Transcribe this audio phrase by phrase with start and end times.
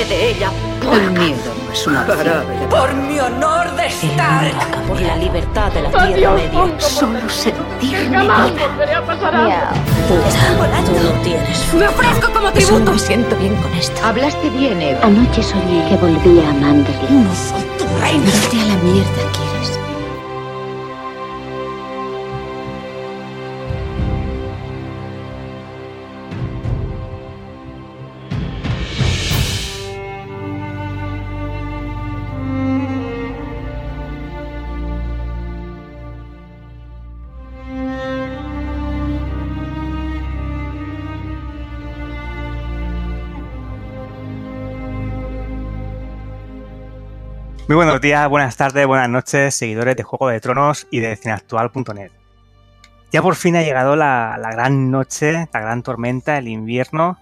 [0.00, 0.50] delante de ella.
[0.92, 2.68] El miedo no es una opción.
[2.70, 4.50] Por mi honor de estar.
[4.88, 6.80] Por la libertad de la Tierra Media.
[6.80, 8.66] Solo sentirme Jamás viva.
[8.68, 9.56] volveré a pasar hambre.
[10.28, 10.92] Están volando.
[10.92, 11.74] Tú lo tienes.
[11.74, 12.92] Me ofrezco como tributo.
[12.92, 14.00] Me siento bien con esto.
[14.04, 15.00] Hablaste bien, Eva.
[15.06, 17.10] Anoche soñé que volvía a Manderley.
[17.10, 18.24] No soy tu reina.
[18.24, 19.59] Vete a la mierda, ¿quieres?
[47.70, 52.10] Muy buenos días, buenas tardes, buenas noches, seguidores de Juego de Tronos y de cineactual.net.
[53.12, 57.16] Ya por fin ha llegado la, gran noche, la gran tormenta, el invierno,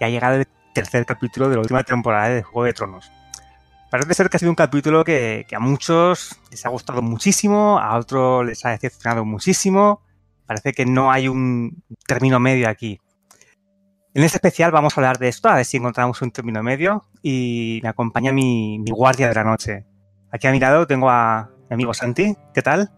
[0.00, 3.12] y ha llegado el tercer capítulo de la última temporada de Juego de Tronos.
[3.90, 7.78] Parece ser que ha sido un capítulo que, que a muchos les ha gustado muchísimo,
[7.78, 10.00] a otros les ha decepcionado muchísimo.
[10.46, 12.98] Parece que no hay un término medio aquí.
[14.14, 17.04] En este especial vamos a hablar de esto, a ver si encontramos un término medio.
[17.22, 19.86] Y me acompaña mi, mi guardia de la noche.
[20.30, 22.36] Aquí a mi lado tengo a mi amigo Santi.
[22.52, 22.90] ¿Qué tal?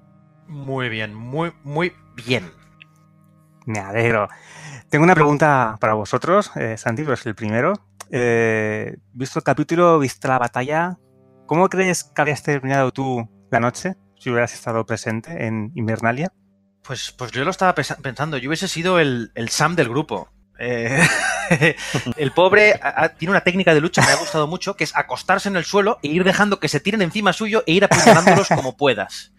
[0.48, 2.51] Muy bien, muy, muy bien.
[3.67, 4.29] Me alegro.
[4.91, 7.73] Tengo una pregunta para vosotros, eh, Santi, tú eres el primero.
[8.11, 10.98] Eh, visto el capítulo, viste la batalla,
[11.47, 16.33] ¿cómo crees que habrías terminado tú la noche si hubieras estado presente en Invernalia?
[16.83, 20.29] Pues, pues yo lo estaba pensando, yo hubiese sido el, el Sam del grupo.
[20.59, 21.03] Eh,
[22.17, 24.85] el pobre a- a- tiene una técnica de lucha que me ha gustado mucho, que
[24.85, 27.85] es acostarse en el suelo e ir dejando que se tiren encima suyo e ir
[27.85, 29.33] apuñalándolos como puedas.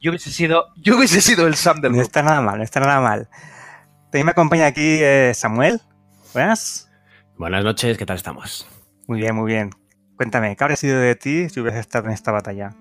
[0.00, 2.80] Yo hubiese sido, yo hubiese sido el Sam del No está nada mal, no está
[2.80, 3.28] nada mal.
[4.04, 5.80] También me acompaña aquí eh, Samuel.
[6.34, 6.88] Buenas.
[7.36, 8.66] Buenas noches, ¿qué tal estamos?
[9.06, 9.70] Muy bien, muy bien.
[10.16, 12.74] Cuéntame, ¿qué habría sido de ti si hubieras estado en esta batalla?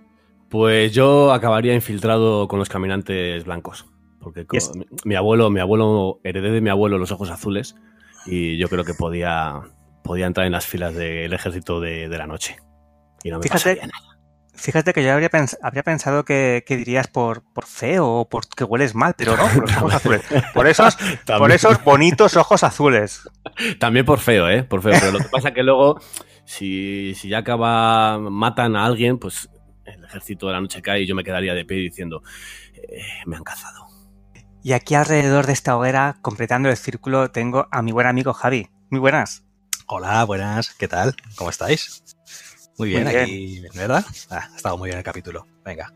[0.49, 3.85] Pues yo acabaría infiltrado con los caminantes blancos.
[4.21, 4.71] Porque Yes.
[4.75, 7.75] mi, mi abuelo, mi abuelo, heredé de mi abuelo los ojos azules
[8.25, 9.61] y yo creo que podía,
[10.03, 12.57] podía entrar en las filas del ejército de, de la noche.
[13.23, 13.91] Y no me Fíjate, nada.
[14.53, 18.47] fíjate que yo habría, pens- habría pensado que, que dirías por, por feo o por
[18.47, 20.21] que hueles mal, pero no, por los ojos azules.
[20.53, 23.27] Por esos, por esos bonitos ojos azules.
[23.79, 24.63] También por feo, ¿eh?
[24.63, 24.93] Por feo.
[24.99, 25.99] Pero lo que pasa es que luego,
[26.45, 29.49] si, si ya acaba, matan a alguien, pues
[29.85, 32.21] el ejército de la noche cae y yo me quedaría de pie diciendo,
[32.75, 33.87] eh, me han cazado.
[34.63, 38.69] Y aquí alrededor de esta hoguera, completando el círculo, tengo a mi buen amigo Javi.
[38.89, 39.43] Muy buenas.
[39.87, 41.15] Hola, buenas, ¿qué tal?
[41.35, 42.03] ¿Cómo estáis?
[42.77, 43.23] Muy bien, Muy bien.
[43.23, 44.05] aquí, ¿verdad?
[44.29, 45.47] Ah, ha estado muy bien el capítulo.
[45.65, 45.93] Venga.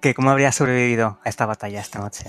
[0.00, 2.24] ¿Qué, ¿Cómo habría sobrevivido a esta batalla esta noche?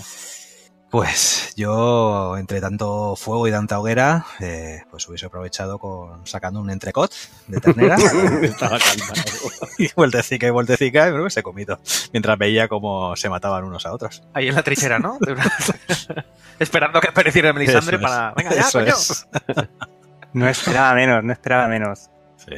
[0.91, 6.69] Pues yo, entre tanto fuego y tanta hoguera, eh, pues hubiese aprovechado con sacando un
[6.69, 7.09] entrecot
[7.47, 7.95] de ternera
[8.41, 9.31] Estaba cantando.
[9.77, 11.79] y vueltecica y vueltecica y me lo hubiese comido
[12.11, 14.21] mientras veía cómo se mataban unos a otros.
[14.33, 15.17] Ahí en la trinchera, ¿no?
[16.59, 18.33] Esperando que apareciera Melisandre es, para.
[18.35, 18.93] Venga, ya, eso coño.
[18.93, 19.27] es.
[20.33, 22.09] No esperaba menos, no esperaba menos.
[22.35, 22.55] Sí.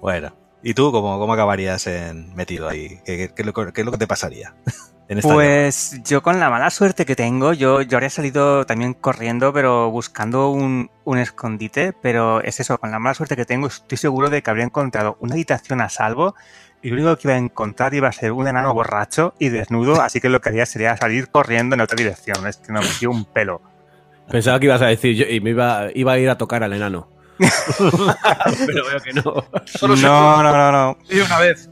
[0.00, 2.98] Bueno, ¿y tú cómo, cómo acabarías en, metido ahí?
[3.04, 3.42] ¿Qué, qué- qué
[3.80, 4.54] es lo que te pasaría?
[5.08, 8.92] En esta Pues yo con la mala suerte que tengo, yo, yo habría salido también
[8.92, 13.68] corriendo, pero buscando un, un escondite, pero es eso, con la mala suerte que tengo,
[13.68, 16.34] estoy seguro de que habría encontrado una habitación a salvo
[16.82, 20.00] y lo único que iba a encontrar iba a ser un enano borracho y desnudo,
[20.00, 22.88] así que lo que haría sería salir corriendo en otra dirección, es que no me
[22.98, 23.62] dio un pelo.
[24.28, 26.72] Pensaba que ibas a decir, yo, y me iba, iba a ir a tocar al
[26.72, 27.08] enano.
[27.38, 29.44] Pero veo que no.
[29.66, 30.98] Solo No, no, no, no.
[31.08, 31.70] Y una vez.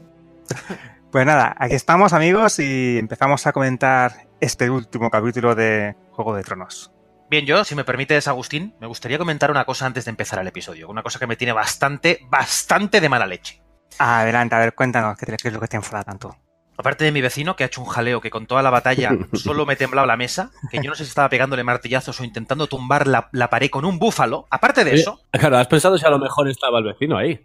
[1.15, 6.43] Pues nada, aquí estamos amigos y empezamos a comentar este último capítulo de Juego de
[6.43, 6.91] Tronos.
[7.29, 10.47] Bien, yo, si me permites, Agustín, me gustaría comentar una cosa antes de empezar el
[10.47, 10.89] episodio.
[10.89, 13.61] Una cosa que me tiene bastante, bastante de mala leche.
[13.97, 16.35] Adelante, a ver, cuéntanos, ¿qué, es lo que te enfada tanto?
[16.77, 19.65] Aparte de mi vecino, que ha hecho un jaleo que con toda la batalla solo
[19.65, 23.07] me temblaba la mesa, que yo no sé si estaba pegándole martillazos o intentando tumbar
[23.07, 24.47] la, la pared con un búfalo.
[24.49, 27.39] Aparte de eso, Claro, has pensado si a lo mejor estaba el vecino ahí.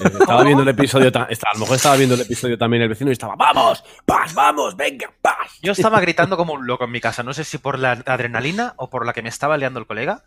[0.00, 3.10] Eh, estaba viendo el episodio, a lo mejor estaba viendo el episodio también el vecino
[3.10, 5.58] y estaba, vamos, paz, vamos, venga, paz.
[5.62, 7.22] yo estaba gritando como un loco en mi casa.
[7.22, 10.24] No sé si por la adrenalina o por la que me estaba liando el colega.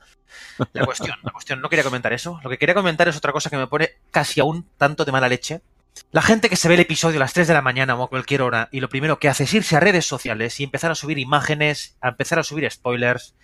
[0.74, 2.40] La cuestión, la cuestión, no quería comentar eso.
[2.44, 5.30] Lo que quería comentar es otra cosa que me pone casi aún tanto de mala
[5.30, 5.62] leche.
[6.12, 8.10] La gente que se ve el episodio a las 3 de la mañana o a
[8.10, 10.96] cualquier hora y lo primero que hace es irse a redes sociales y empezar a
[10.96, 13.36] subir imágenes, a empezar a subir spoilers.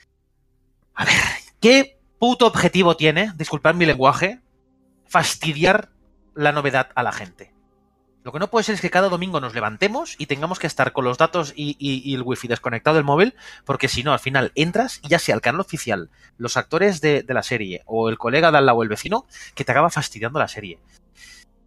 [0.94, 1.16] A ver,
[1.62, 4.42] ¿qué puto objetivo tiene, disculpad mi lenguaje,
[5.08, 5.90] fastidiar
[6.36, 7.54] la novedad a la gente?
[8.24, 10.92] Lo que no puede ser es que cada domingo nos levantemos y tengamos que estar
[10.94, 13.34] con los datos y, y- y el wifi desconectado del móvil,
[13.66, 17.24] porque si no, al final entras y ya sea el canal oficial, los actores de,
[17.24, 19.26] de la serie o el colega de al lado o el vecino,
[19.56, 20.78] que te acaba fastidiando la serie.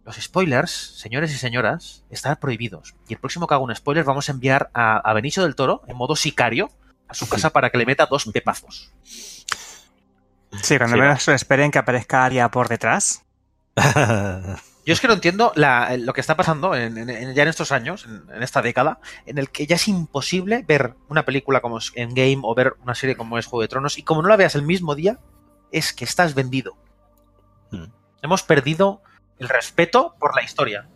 [0.05, 2.95] Los spoilers, señores y señoras, están prohibidos.
[3.09, 5.81] Y el próximo que haga un spoiler vamos a enviar a, a Benicio del Toro
[5.87, 6.69] en modo sicario
[7.09, 8.93] a su casa para que le meta dos pepazos.
[10.61, 11.01] Sí, cuando Sí.
[11.01, 13.24] menos esperen que aparezca Aria por detrás.
[14.85, 17.49] Yo es que no entiendo la- lo que está pasando en- en- en- ya en
[17.49, 21.59] estos años, en, en esta década, en el que ya es imposible ver una película
[21.61, 24.29] como es Endgame o ver una serie como es Juego de Tronos y como no
[24.29, 25.17] la veas el mismo día,
[25.71, 26.77] es que estás vendido.
[27.71, 27.85] Hmm.
[28.21, 29.01] Hemos perdido
[29.39, 30.87] el respeto por la historia.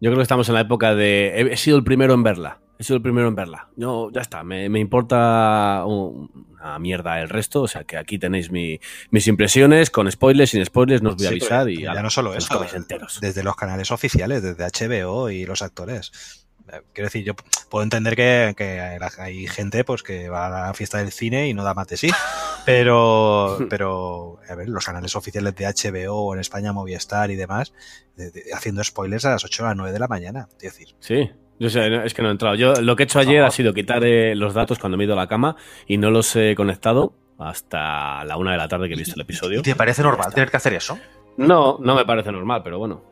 [0.00, 1.48] Yo creo que estamos en la época de.
[1.52, 2.58] He sido el primero en verla.
[2.78, 3.68] He sido el primero en verla.
[3.76, 4.42] Yo, ya está.
[4.44, 7.62] Me, me importa un- una mierda el resto.
[7.62, 8.78] O sea que aquí tenéis mi-
[9.10, 11.00] mis impresiones con spoilers, sin spoilers.
[11.02, 11.70] No os voy a avisar.
[11.70, 13.18] y ya no solo eso, enteros.
[13.20, 16.44] desde los canales oficiales, desde HBO y los actores.
[16.72, 17.34] Eh, Quiero decir, yo
[17.70, 18.80] puedo entender que, que
[19.18, 21.96] hay gente pues que va a la fiesta del cine y no da más de
[21.96, 22.10] sí,
[22.66, 27.72] pero, pero a ver, los canales oficiales de HBO en España Movistar y demás,
[28.16, 30.48] de- de- haciendo spoilers a las 8 o las 9 de la mañana.
[30.56, 31.30] Es decir, Sí.
[31.58, 32.54] Yo sé, no, es que no he entrado.
[32.54, 35.06] Yo lo que he hecho ayer ha sido quitar eh, los datos cuando me he
[35.06, 35.56] ido a la cama
[35.86, 39.22] y no los he conectado hasta la una de la tarde que he visto el
[39.22, 39.60] episodio.
[39.60, 40.98] ¿Y te parece normal tener que hacer eso?
[41.36, 43.02] No, no me parece normal, pero bueno.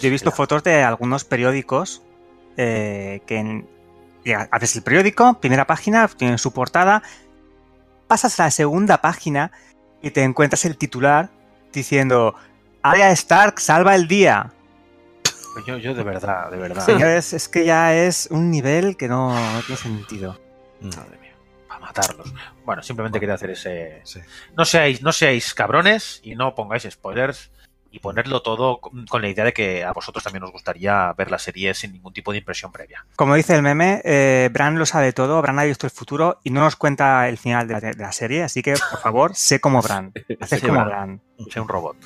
[0.00, 2.02] Yo he visto fotos de algunos periódicos
[2.56, 3.68] eh, que en-
[4.50, 7.02] abres el periódico, primera página, tienen su portada,
[8.08, 9.52] pasas a la segunda página
[10.02, 11.30] y te encuentras el titular
[11.72, 12.34] diciendo
[12.82, 14.52] Arya Stark salva el día.
[15.66, 16.84] Yo, yo de verdad, de verdad.
[16.84, 20.38] Señores, es que ya es un nivel que no, no tiene sentido.
[20.80, 21.34] Madre mía,
[21.68, 22.32] para matarlos.
[22.64, 24.20] Bueno, simplemente quería hacer ese, sí.
[24.56, 27.50] no seáis, no seáis cabrones y no pongáis spoilers
[27.90, 31.38] y ponerlo todo con la idea de que a vosotros también os gustaría ver la
[31.38, 33.06] serie sin ningún tipo de impresión previa.
[33.14, 36.50] Como dice el meme, eh, Bran lo sabe todo, Bran ha visto el futuro y
[36.50, 39.60] no nos cuenta el final de la, de la serie, así que por favor, sé
[39.60, 40.12] como Bran.
[40.40, 41.20] Haced Sí, como Bran.
[41.38, 41.50] Bran.
[41.50, 41.96] Soy un robot.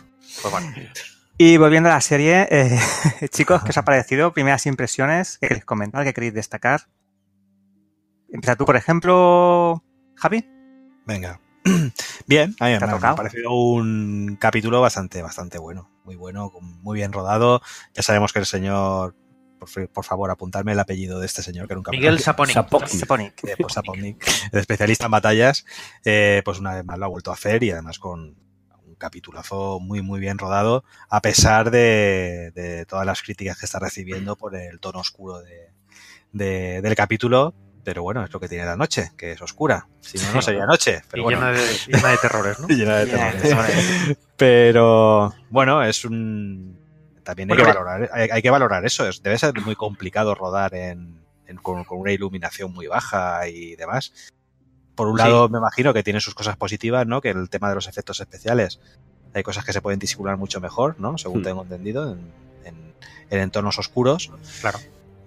[0.43, 0.75] Pues bueno,
[1.41, 2.81] Y volviendo a la serie, eh,
[3.31, 4.33] chicos, ¿qué os ha parecido?
[4.33, 6.03] Primeras impresiones, ¿qué queréis comentar?
[6.03, 6.89] ¿Qué queréis destacar?
[8.29, 9.85] Empieza tú, por ejemplo,
[10.17, 10.45] Javi.
[11.07, 11.41] Venga.
[12.27, 15.89] Bien, a mí ¿Te ha me ha parecido un capítulo bastante, bastante bueno.
[16.05, 17.61] Muy bueno, muy bien rodado.
[17.95, 19.15] Ya sabemos que el señor,
[19.93, 22.55] por, favor, apuntarme el apellido de este señor que nunca Miguel Saponic.
[22.55, 22.89] Saponic.
[22.89, 23.45] Saponic.
[23.45, 25.67] eh, pues, Saponic, el especialista en batallas,
[26.05, 28.48] eh, pues una vez más lo ha vuelto a hacer y además con
[28.99, 34.37] capitulazo muy, muy bien rodado, a pesar de, de todas las críticas que está recibiendo
[34.37, 35.71] por el tono oscuro de,
[36.33, 37.55] de- del capítulo.
[37.85, 39.87] Pero bueno, es lo que tiene la noche, que es oscura.
[40.01, 41.01] Si no, no sería noche.
[41.11, 41.39] Pero y bueno.
[41.41, 42.69] llena, de, llena de terrores, ¿no?
[42.69, 44.17] llena de terrores.
[44.37, 46.79] Pero bueno, es un.
[47.23, 49.09] También hay, Bueno, que, valorar, hay, hay que valorar eso.
[49.09, 53.75] Es, debe ser muy complicado rodar en, en- con, con una iluminación muy baja y
[53.77, 54.13] demás.
[54.99, 55.23] Por un Sí.
[55.23, 57.21] lado, me imagino que tiene sus cosas positivas, ¿no?
[57.23, 58.81] Que el tema de los efectos especiales.
[59.33, 61.17] Hay cosas que se pueden disimular mucho mejor, ¿no?
[61.17, 61.45] Según Hmm.
[61.45, 62.19] tengo entendido, en,
[62.65, 62.95] en-
[63.31, 64.31] en entornos oscuros.
[64.61, 64.79] Claro.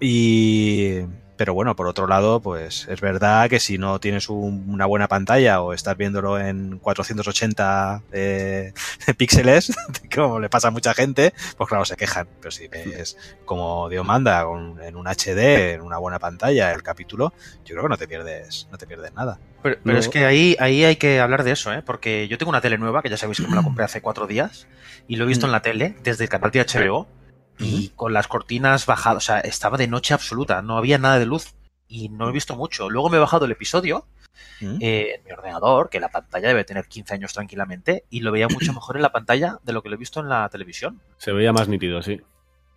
[0.02, 1.00] Y.
[1.42, 5.08] Pero bueno, por otro lado, pues es verdad que si no tienes un- una buena
[5.08, 8.74] pantalla o estás viéndolo en 480 eh,
[9.18, 9.74] píxeles,
[10.16, 12.28] como le pasa a mucha gente, pues claro, se quejan.
[12.40, 16.84] Pero si ves como Dios manda, con- en un HD, en una buena pantalla, el
[16.84, 17.34] capítulo,
[17.66, 19.40] yo creo que no te pierdes, no te pierdes nada.
[19.64, 20.00] Pero, pero No.
[20.00, 21.82] es que ahí, ahí hay que hablar de eso, ¿eh?
[21.84, 24.28] Porque yo tengo una tele nueva, que ya sabéis que me la compré hace cuatro
[24.28, 24.68] días,
[25.08, 27.08] y lo he visto en la tele desde el canal de HBO,
[27.62, 31.26] y con las cortinas bajadas, o sea, estaba de noche absoluta, no había nada de
[31.26, 31.54] luz,
[31.92, 32.90] y no he visto mucho.
[32.90, 34.06] Luego me he bajado el episodio
[34.62, 38.48] eh, en mi ordenador, que la pantalla debe tener 15 años tranquilamente, y lo veía
[38.48, 41.02] mucho mejor en la pantalla de lo que lo he visto en la televisión.
[41.18, 42.22] Se veía más nítido, sí.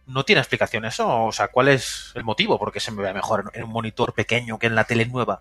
[0.06, 1.24] ¿No tiene explicación eso?
[1.24, 2.58] O sea, ¿cuál es el motivo?
[2.58, 5.40] Porque se me ve mejor en un monitor pequeño que en la tele nueva.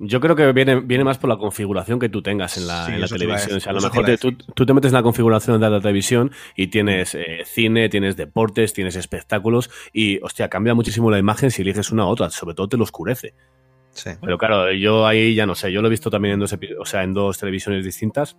[0.00, 2.92] Yo creo que viene, viene más por la configuración que tú tengas en la, Sí,
[2.92, 3.56] en televisión.
[3.56, 5.80] O sea, a lo mejor te tú, tú te metes en la configuración de la
[5.80, 11.50] televisión y tienes eh, cine, tienes deportes, tienes espectáculos y, hostia, cambia muchísimo la imagen
[11.50, 12.30] si eliges una u otra.
[12.30, 13.34] Sobre todo te lo oscurece.
[13.90, 14.10] Sí.
[14.20, 15.72] Pero claro, yo ahí ya no sé.
[15.72, 18.36] Yo lo he visto también en dos, o sea, en dos televisiones distintas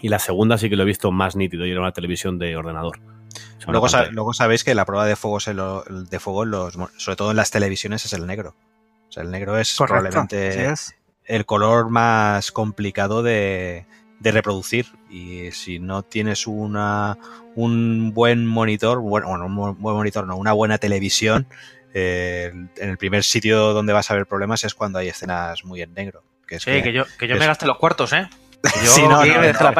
[0.00, 2.56] y la segunda sí que lo he visto más nítido y era una televisión de
[2.56, 3.00] ordenador.
[3.68, 7.36] Luego, luego sabéis que la prueba de fuego, lo- de fuego los, sobre todo en
[7.36, 8.54] las televisiones, es el negro.
[9.08, 9.94] O sea, el negro es Correcto.
[10.10, 10.94] probablemente es.
[11.24, 13.86] el color más complicado de,
[14.20, 14.86] de reproducir.
[15.10, 17.16] Y si no tienes una,
[17.54, 21.46] un buen monitor, bueno, bueno, un bu- buen monitor, no, una buena televisión,
[21.94, 25.80] eh, en el primer sitio donde vas a ver problemas es cuando hay escenas muy
[25.82, 26.22] en negro.
[26.46, 28.28] Que es Sí, que- que yo, que yo es- me gasté los cuartos, ¿eh?
[28.84, 29.34] Yo Sí, no, la,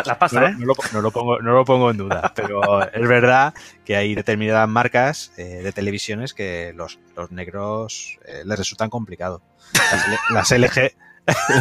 [0.09, 0.55] la pasta, ¿eh?
[0.59, 4.69] lo, no lo pongo, no lo pongo en duda, pero es verdad que hay determinadas
[4.69, 8.90] marcas eh, de televisiones que los, los negros eh, les resultan.
[9.73, 10.95] Las, L- las LG.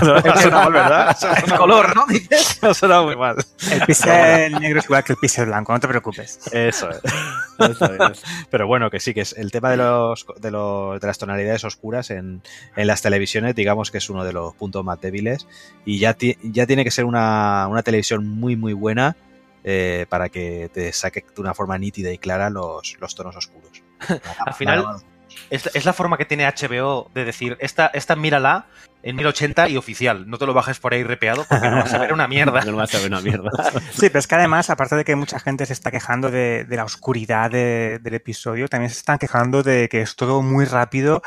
[0.04, 1.18] No, ha sonado mal, ¿verdad?
[1.46, 2.06] El color, ¿no?
[2.62, 3.36] Ha sonado muy mal.
[3.72, 6.40] El pixel negro es igual que el pixel blanco, no te preocupes.
[6.52, 7.02] Eso es.
[7.60, 8.24] Eso es.
[8.50, 11.64] Pero bueno, que sí, que es el tema de los de, los, de las tonalidades
[11.64, 12.42] oscuras en,
[12.76, 15.48] en las televisiones, digamos que es uno de los puntos más débiles.
[15.86, 19.16] Y ya, ti- ya tiene que ser una, una televisión muy, muy buena
[19.64, 23.82] eh, para que te saque de una forma nítida y clara los, los tonos oscuros.
[24.46, 24.86] Al final-
[25.50, 28.66] Es, es la forma que tiene HBO de decir, esta, esta mírala
[29.04, 30.28] en 1080 y oficial.
[30.30, 32.62] No te lo bajes por ahí repeado porque no vas a ver una mierda.
[32.66, 33.50] No vas a ver una mierda.
[33.92, 36.76] Sí, pero es que además, aparte de que mucha gente se está quejando de, de
[36.76, 41.22] la oscuridad de- del episodio, también se están quejando de que es todo muy rápido.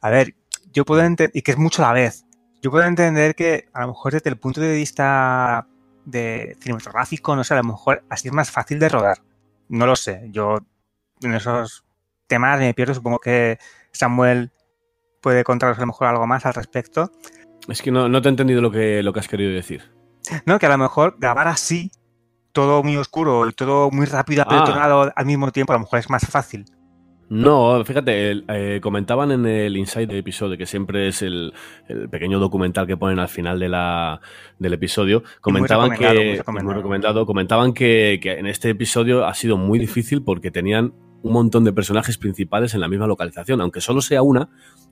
[0.00, 0.34] A ver,
[0.72, 2.24] yo puedo entender, y que es mucho a la vez,
[2.62, 5.66] yo puedo entender que a lo mejor desde el punto de vista
[6.04, 9.18] de cinematográfico, no sé, a lo mejor así es más fácil de rodar.
[9.68, 10.58] No lo sé, yo
[11.22, 11.84] en esos
[12.30, 13.58] temas me pierdo, supongo que
[13.92, 14.50] Samuel
[15.20, 17.10] puede contaros a lo mejor algo más al respecto.
[17.68, 19.82] Es que no, no te he entendido lo que, lo que has querido decir.
[20.46, 21.90] No, que a lo mejor grabar así,
[22.52, 24.46] todo muy oscuro y todo muy rápido, Ah.
[24.46, 26.64] apretonado al mismo tiempo, a lo mejor es más fácil.
[27.28, 31.52] No, fíjate, el- eh, comentaban en el Inside del episodio, que siempre es el,
[31.86, 34.20] el pequeño documental que ponen al final de la,
[34.58, 36.64] del episodio, comentaban recomendado, muy que, recomendado.
[36.66, 41.32] muy recomendado, comentaban que, que en este episodio ha sido muy difícil porque tenían un
[41.32, 44.48] montón de personajes principales en la misma localización, aunque solo sea una,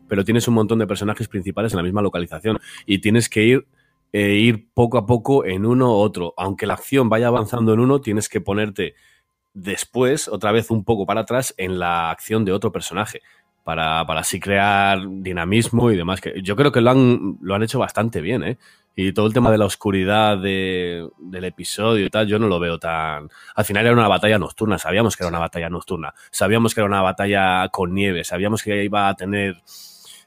[0.08, 3.66] pero tienes un montón de personajes principales en la misma localización y tienes que ir
[4.12, 6.32] eh, ir poco a poco en uno u otro.
[6.36, 8.94] Aunque la acción vaya avanzando en uno, tienes que ponerte
[9.52, 13.20] después, otra vez un poco para atrás, en la acción de otro personaje.
[13.64, 16.22] Para, para así crear dinamismo y demás.
[16.22, 18.58] Que yo creo que lo han, lo han hecho bastante bien, ¿eh?
[19.00, 22.58] Y todo el tema de la oscuridad de- del episodio y tal, yo no lo
[22.58, 23.28] veo tan.
[23.54, 26.88] Al final era una batalla nocturna, sabíamos que era una batalla nocturna, sabíamos que era
[26.88, 29.62] una batalla con nieve, sabíamos que iba a tener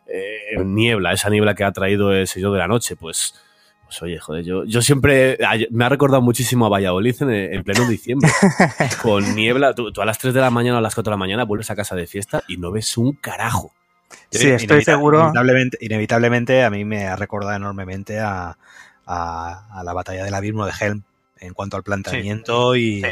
[0.08, 3.36] eh, niebla, esa niebla que ha traído el Señor de la Noche, pues.
[3.84, 5.38] Pues oye, joder, yo, yo siempre.
[5.70, 8.30] Me ha recordado muchísimo a Valladolid en, en pleno diciembre.
[9.04, 9.76] con niebla.
[9.76, 11.44] Tú, tú a las 3 de la mañana o a las 4 de la mañana
[11.44, 13.74] vuelves a casa de fiesta y no ves un carajo.
[14.32, 15.20] Sí, estoy seguro.
[15.20, 18.58] Inevitablemente, inevitablemente a mí me ha recordado enormemente a,
[19.06, 21.04] a- a la batalla del abismo de Helm
[21.40, 23.08] en cuanto al planteamiento y, Sí.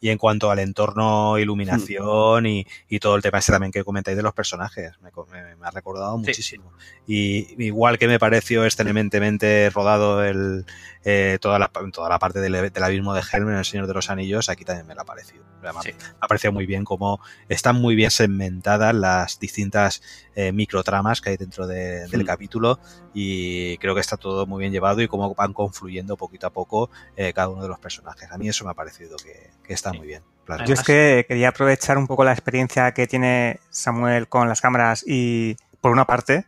[0.00, 4.16] y en cuanto al entorno, iluminación y, y todo el tema ese también que comentáis
[4.16, 4.92] de los personajes.
[5.02, 6.26] Me, co- me- me ha recordado Sí.
[6.26, 6.72] muchísimo.
[7.06, 10.64] Y igual que me pareció excelentemente rodado el,
[11.04, 13.94] eh, toda, la, toda la parte del, del abismo de Helm en El Señor de
[13.94, 15.44] los Anillos, aquí también me la ha parecido.
[15.62, 15.92] Además, Sí.
[15.92, 20.02] Me ha parecido muy bien cómo están muy bien segmentadas las distintas
[20.34, 22.26] eh, microtramas que hay dentro de- del Hmm.
[22.26, 22.78] capítulo
[23.14, 26.90] y creo que está todo muy bien llevado y cómo van confluyendo poquito a poco
[27.16, 28.30] eh, cada uno de los personajes.
[28.32, 29.98] A mí eso me ha parecido que, que está Sí.
[29.98, 30.22] muy bien.
[30.66, 35.02] Yo es que quería aprovechar un poco la experiencia que tiene Samuel con las cámaras
[35.06, 36.44] y por una parte,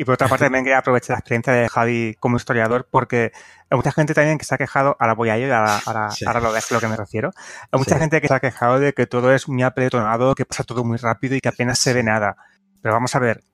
[0.00, 3.32] y por otra parte también quería aprovechar la experiencia de Javi como historiador porque
[3.68, 6.24] hay mucha gente también que se ha quejado, ahora voy a ello, ahora, ahora, Sí.
[6.24, 7.32] ahora lo ves a lo que me refiero,
[7.70, 8.00] hay mucha Sí.
[8.00, 10.96] gente que se ha quejado de que todo es muy apretonado, que pasa todo muy
[10.96, 12.34] rápido y que apenas se ve nada.
[12.80, 13.44] Pero vamos a ver,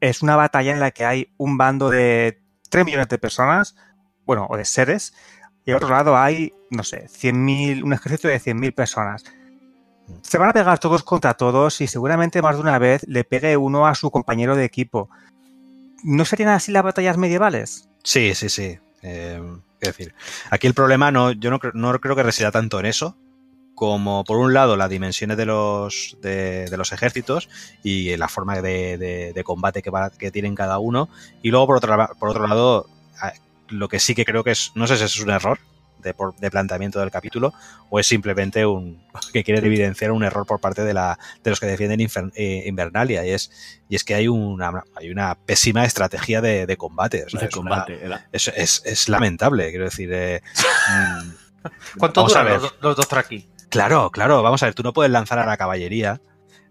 [0.00, 3.74] es una batalla en la que hay un bando de 3 millones de personas,
[4.26, 5.14] bueno, o de seres,
[5.64, 9.24] y al otro lado hay, no sé, 100.000, un ejército de 100.000 personas.
[10.20, 13.56] Se van a pegar todos contra todos y seguramente más de una vez le pegue
[13.56, 15.08] uno a su compañero de equipo.
[16.04, 17.88] ¿No serían así las batallas medievales?
[18.02, 18.78] Sí, sí, sí.
[19.02, 19.40] Eh,
[19.80, 20.14] es decir,
[20.50, 23.16] aquí el problema no, yo no, no creo que resida tanto en eso,
[23.74, 27.48] como por un lado las dimensiones de los, de, de los ejércitos
[27.84, 31.08] y la forma de, de- combate que, va- que tienen cada uno,
[31.42, 32.86] y luego por otro, por otro lado,
[33.68, 35.58] lo que sí que creo que es, no sé si es un error
[36.02, 37.52] de, por- de planteamiento del capítulo
[37.90, 39.02] o es simplemente un
[39.32, 42.64] que quieren evidenciar un error por parte de, la, de los que defienden Infer- eh,
[42.66, 43.50] Invernalia, y es,
[43.88, 47.24] y es que hay una, hay una pésima estrategia de, de combate.
[47.24, 48.04] o sea, de es una- combate.
[48.04, 50.10] era- es, es- es lamentable, quiero decir.
[50.12, 50.42] eh,
[50.90, 52.62] mm, ¿Cuánto vamos a duran ver.
[52.62, 53.48] los, los dos aquí?
[53.68, 56.20] Claro, claro, vamos a ver, tú no puedes lanzar a la caballería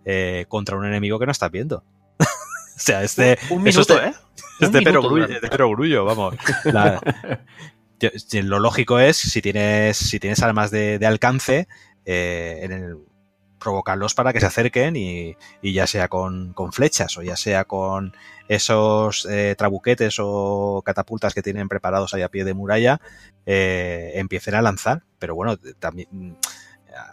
[0.05, 1.83] eh, contra un enemigo que no estás viendo.
[2.19, 2.25] o
[2.77, 3.37] sea, este.
[3.49, 4.13] Un minuto, ¿eh?
[4.59, 5.41] es Un de minuto perogrullo, duran.
[5.41, 6.35] de perogrullo, vamos.
[6.63, 7.37] La- yo- si-
[8.43, 11.67] lo lógico es, si tienes, si tienes armas de, de alcance,
[12.05, 12.93] eh,
[13.59, 17.65] provocarlos para que se acerquen y, y ya sea con, con flechas o ya sea
[17.65, 18.13] con
[18.47, 23.01] esos eh, trabuquetes o catapultas que tienen preparados ahí a pie de muralla,
[23.45, 25.03] eh, empiecen a lanzar.
[25.19, 26.37] Pero bueno, también...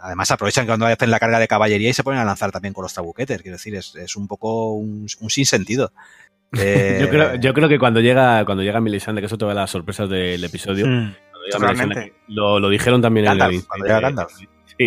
[0.01, 2.83] Además aprovechan cuando hacen la carga de caballería y se ponen a lanzar también con
[2.83, 3.41] los trabuquetes.
[3.41, 5.91] Quiero decir, es, es un poco un, un sinsentido.
[6.57, 9.55] Eh, Yo, creo, yo creo que cuando llega, cuando llega Melisandre, que es otra de
[9.55, 11.13] las sorpresas del episodio, mm.
[12.27, 14.31] Lo, lo dijeron también en Gandalf, el cuando llega Gandalf.
[14.37, 14.47] Sí.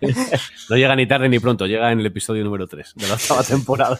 [0.70, 3.42] no llega ni tarde ni pronto, llega en el episodio número 3 de la octava
[3.42, 3.98] temporada.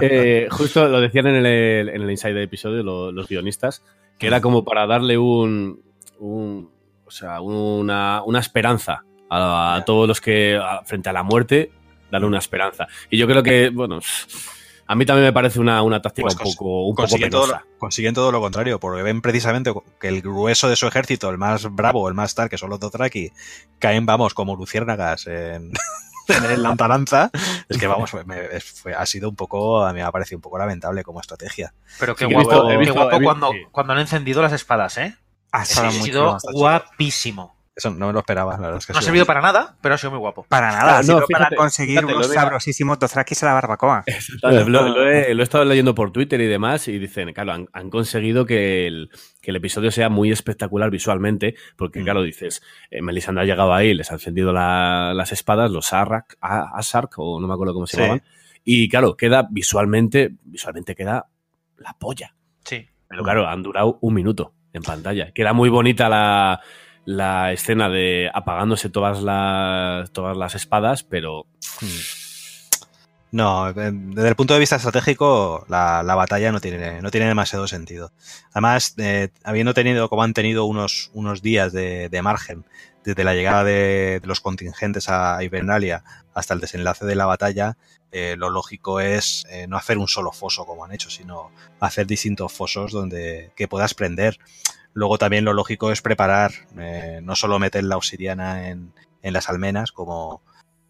[0.00, 3.82] Eh, justo lo decían en el, en el Inside episodio lo- los guionistas,
[4.18, 5.80] que era como para darle un,
[6.18, 6.70] un-
[7.12, 11.70] sea, una, una esperanza a, a todos los que a- frente a la muerte
[12.10, 12.86] darle una esperanza.
[13.10, 14.00] Y yo creo que, bueno,
[14.86, 17.46] a mí también me parece una, una táctica Pues un poco, un poco consiguen, todo
[17.46, 17.64] penosa.
[17.70, 21.38] lo, consiguen todo lo contrario, porque ven precisamente que el grueso de su ejército, el
[21.38, 23.30] más bravo, el más tal, que son los Dothraki,
[23.78, 25.72] caen, vamos, como luciérnagas en,
[26.28, 27.30] en la.
[27.68, 30.42] Es que, vamos, me- fue- ha sido un poco, a mí me ha parecido un
[30.42, 31.72] poco lamentable como estrategia.
[31.98, 33.58] Pero qué he guapo, visto- he qué visto- guapo he visto- cuando, sí.
[33.70, 35.16] cuando han encendido las espadas, ¿eh?
[35.52, 36.38] Ha sido chulo.
[36.52, 37.56] guapísimo.
[37.74, 39.94] Eso no me lo esperaba, la verdad es que No ha servido para nada, pero
[39.94, 40.44] ha sido muy guapo.
[40.46, 43.42] Para nada, Ah, ha no, fíjate, para conseguir fíjate, unos lo de la- sabrosísimos dothrakis
[43.42, 44.04] a la barbacoa.
[44.42, 47.68] Lo, lo he, lo he estado leyendo por Twitter y demás y dicen, claro, han,
[47.72, 49.08] han conseguido que el,
[49.40, 52.04] que el episodio sea muy espectacular visualmente, porque Mm.
[52.04, 56.36] claro, dices, eh, Melisandre ha llegado ahí, les ha encendido la- las espadas, los Arrak,
[56.42, 58.02] A- Asark, o no me acuerdo cómo se Sí.
[58.02, 58.22] llamaban,
[58.64, 61.26] y claro, queda visualmente, visualmente queda
[61.78, 62.34] la polla.
[62.64, 62.86] Sí.
[63.08, 65.32] Pero claro, han durado un minuto en pantalla.
[65.32, 66.60] Queda muy bonita la,
[67.04, 71.46] la escena de apagándose todas las, todas las espadas, pero
[73.32, 77.26] No, eh, desde el punto de vista estratégico, la, la batalla no tiene, no tiene
[77.26, 78.12] demasiado sentido.
[78.52, 82.66] Además, eh, habiendo tenido, como han tenido unos, unos días de, de margen
[83.04, 87.78] desde la llegada de, de los contingentes a Hibernalia hasta el desenlace de la batalla,
[88.12, 91.50] eh, lo lógico es eh, no hacer un solo foso como han hecho, sino
[91.80, 94.38] hacer distintos fosos donde que puedas prender.
[94.92, 98.92] Luego también lo lógico es preparar, eh, no solo meter la obsidiana en,
[99.22, 100.42] en las almenas, como,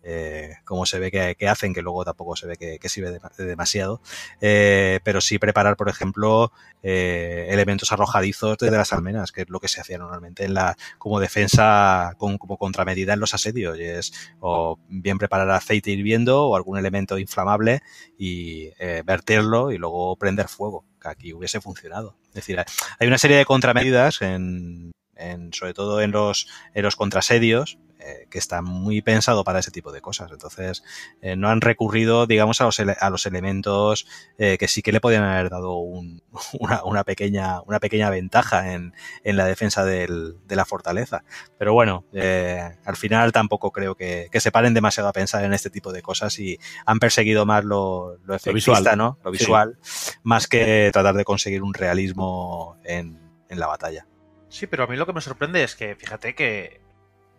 [0.03, 3.45] eh, como se ve que, hacen, que luego tampoco se ve que, sirve de- de
[3.45, 4.01] demasiado,
[4.41, 9.61] eh, pero sí preparar, por ejemplo, eh, elementos arrojadizos desde las almenas, que es lo
[9.61, 14.13] que se hacía normalmente en la, como defensa, como contramedida en los asedios, y es
[14.41, 17.83] o bien preparar aceite hirviendo o algún elemento inflamable
[18.19, 18.71] y
[19.05, 22.17] verterlo y luego prender fuego, que aquí hubiese funcionado.
[22.29, 22.59] Es decir,
[22.99, 24.93] hay una serie de contramedidas en,
[25.31, 29.71] en- sobre todo en los, en los contrasedios, eh, que está muy pensado para ese
[29.71, 30.29] tipo de cosas.
[30.33, 30.83] Entonces,
[31.21, 34.09] eh, no han recurrido, digamos, a los, ele- a los elementos
[34.39, 36.21] eh, que sí que le podían haber dado un-
[36.59, 41.23] una, una pequeña, una pequeña ventaja en, en la defensa del- de la fortaleza.
[41.59, 45.53] Pero bueno, eh, al final tampoco creo que, que se paren demasiado a pensar en
[45.53, 48.99] este tipo de cosas y han perseguido más lo, lo efectista, visual.
[48.99, 49.19] ¿no?
[49.23, 49.39] Lo Sí.
[49.39, 49.79] visual,
[50.25, 54.09] más que tratar de conseguir un realismo en, en la batalla.
[54.57, 56.82] Sí, pero a mí lo que me sorprende es que, fíjate que.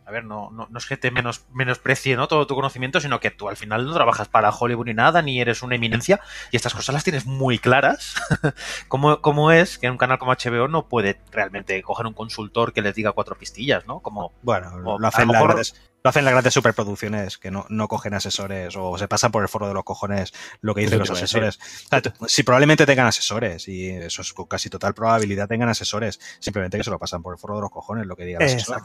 [0.06, 2.28] A ver, no, no, no es que te menos, menosprecie ¿no?
[2.28, 5.40] todo tu conocimiento, sino que tú al final no trabajas para Hollywood ni nada, ni
[5.40, 6.20] eres una eminencia,
[6.52, 8.16] y estas cosas las tienes muy claras.
[8.90, 12.74] ¿Cómo, ¿Cómo es que en un canal como HBO no puede realmente coger un consultor
[12.74, 14.02] que les diga cuatro pistillas, ¿no?
[14.02, 17.50] Como, Bueno, O lo hacen, lo las mejor- grandes, lo hacen las grandes superproducciones que
[17.50, 20.82] no, no cogen asesores o se pasan por el foro de los cojones lo que
[20.82, 21.60] dicen los asesores.
[21.86, 25.70] O sea, tú- si probablemente tengan asesores y eso es con casi total probabilidad tengan
[25.70, 28.40] asesores, simplemente que se lo pasan por el foro de los cojones lo que diga
[28.40, 28.82] el asesor.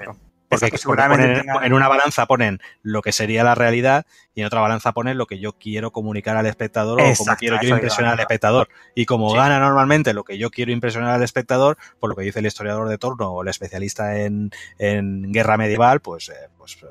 [0.48, 4.06] Porque Exacto, porque seguramente ponen- tengan- en una balanza ponen lo que sería la realidad
[4.34, 7.60] y en otra balanza ponen lo que yo quiero comunicar al espectador o como quiero
[7.60, 8.68] yo impresionar al espectador.
[8.94, 9.36] Y como Sí.
[9.36, 12.88] gana normalmente lo que yo quiero impresionar al espectador, por lo que dice el historiador
[12.88, 16.86] de turno o el especialista en, en guerra medieval, pues, eh, pues eh,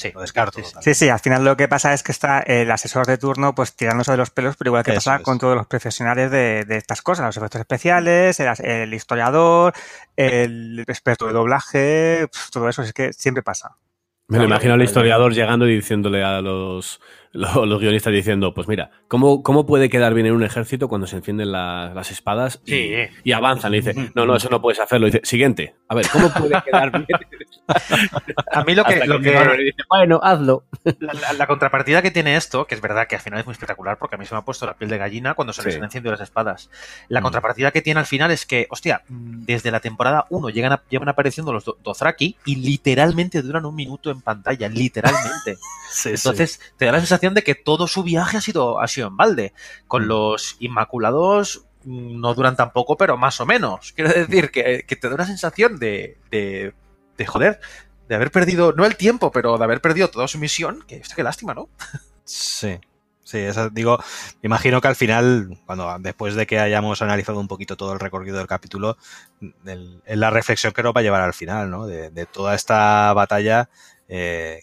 [0.00, 0.12] sí.
[0.12, 0.60] lo descarto.
[0.80, 1.08] Sí, sí.
[1.08, 4.16] al final lo que pasa es que está el asesor de turno pues tirándose de
[4.16, 5.22] los pelos, pero igual que Eso pasa es.
[5.22, 9.72] con todos los profesionales de, de estas cosas, los efectos especiales, el, el historiador,
[10.16, 13.76] el experto de doblaje, todo eso es que siempre pasa.
[14.30, 17.00] Me lo imagino al historiador llegando y diciéndole a los,
[17.32, 21.06] los, los guionistas diciendo, pues mira, ¿cómo, ¿cómo puede quedar bien en un ejército cuando
[21.06, 22.94] se encienden la- las espadas y, Sí.
[23.24, 23.70] y avanzan?
[23.72, 25.06] Le dice, no, no, eso no puedes hacerlo.
[25.06, 27.06] Dice, siguiente, a ver, ¿cómo puede quedar bien?
[28.52, 30.64] A mí lo que, lo que dice, bueno, hazlo.
[30.98, 33.52] La, la- la contrapartida que tiene esto, que es verdad que al final es muy
[33.52, 35.76] espectacular, porque a mí se me ha puesto la piel de gallina cuando se les
[35.76, 36.68] han encendido las espadas.
[37.08, 37.22] La Mm.
[37.22, 41.08] contrapartida que tiene al final es que, hostia, desde la temporada 1 llegan, a- llevan
[41.08, 45.56] apareciendo los Do- Dothraki y literalmente duran un minuto en pantalla, literalmente.
[45.92, 46.10] Sí.
[46.10, 49.16] Entonces te da la sensación de que todo su viaje ha sido, ha sido en
[49.16, 49.52] balde.
[49.86, 50.08] Con Mm.
[50.08, 53.92] los Inmaculados mm, no duran tampoco, pero más o menos.
[53.96, 56.74] Quiero decir que, que te da una sensación de, de,
[57.16, 57.60] de joder,
[58.08, 60.82] de haber perdido, no el tiempo, pero de haber perdido toda su misión.
[60.88, 61.68] Que, qué lástima, ¿no?
[62.24, 62.78] Sí.
[63.22, 63.98] Sí, esa- digo,
[64.42, 68.00] me imagino que al final, cuando después de que hayamos analizado un poquito todo el
[68.00, 68.96] recorrido del capítulo,
[70.04, 71.86] es la reflexión que nos va a llevar al final, ¿no?
[71.86, 73.68] De, de toda esta batalla,
[74.08, 74.62] eh,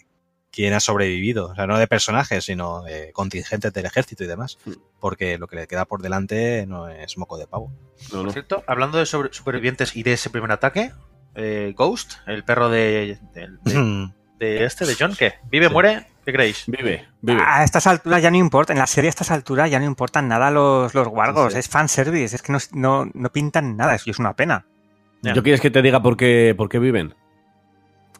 [0.58, 4.58] quién ha sobrevivido, o sea, no de personajes, sino de contingentes del ejército y demás,
[4.64, 4.72] Mm.
[4.98, 7.70] porque lo que le queda por delante no es moco de pavo.
[8.10, 8.24] No, no.
[8.24, 10.90] Por cierto, hablando de sobre- supervivientes y de ese primer ataque,
[11.36, 13.64] eh, Ghost, el perro de, de, de-
[14.40, 15.34] de este, de John, ¿qué?
[15.48, 15.72] ¿Vive, Sí.
[15.72, 16.06] muere?
[16.24, 16.64] ¿Qué creéis?
[16.66, 17.40] Vive, vive.
[17.46, 20.26] A estas alturas ya no importa, en la serie a estas alturas ya no importan
[20.26, 21.60] nada los, los wargos, Sí.
[21.60, 24.66] es fanservice, es que no, no, no pintan nada, eso es una pena.
[25.22, 27.14] ¿Yo quieres que te diga por qué, por qué viven?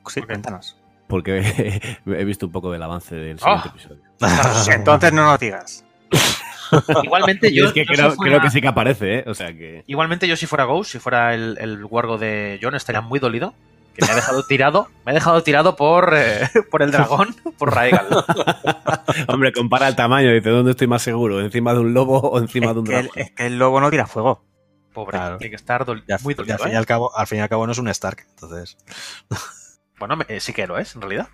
[0.07, 0.77] Sí, cuéntanos.
[1.09, 3.63] Porque he visto un poco del avance del Ah.
[3.63, 4.75] siguiente episodio.
[4.75, 5.85] Entonces no nos digas.
[7.03, 9.25] Igualmente yo, es que yo creo, si fuera- creo que sí que aparece, ¿eh?
[9.27, 9.85] O sea que.
[9.87, 13.55] Igualmente yo si fuera Ghost, si fuera el, el wargo de John, estaría muy dolido.
[13.95, 17.75] Que me ha dejado tirado, me ha dejado tirado por, eh, por el dragón, por
[17.75, 18.07] Raegal.
[19.27, 20.31] Hombre, compara el tamaño.
[20.33, 21.41] Dice, ¿dónde estoy más seguro?
[21.41, 23.11] ¿Encima de un lobo o encima Es de un el, dragón?
[23.17, 24.45] es que el lobo no tira fuego.
[24.93, 25.39] Pobre, Claro.
[25.39, 26.59] tiene que estar dol- Y al, muy y al dolido.
[26.59, 26.79] fin y ¿eh?
[26.79, 28.77] al cabo, al fin y al cabo no es un Stark, entonces.
[29.99, 31.29] Bueno, me- eh, sí que lo es, en realidad.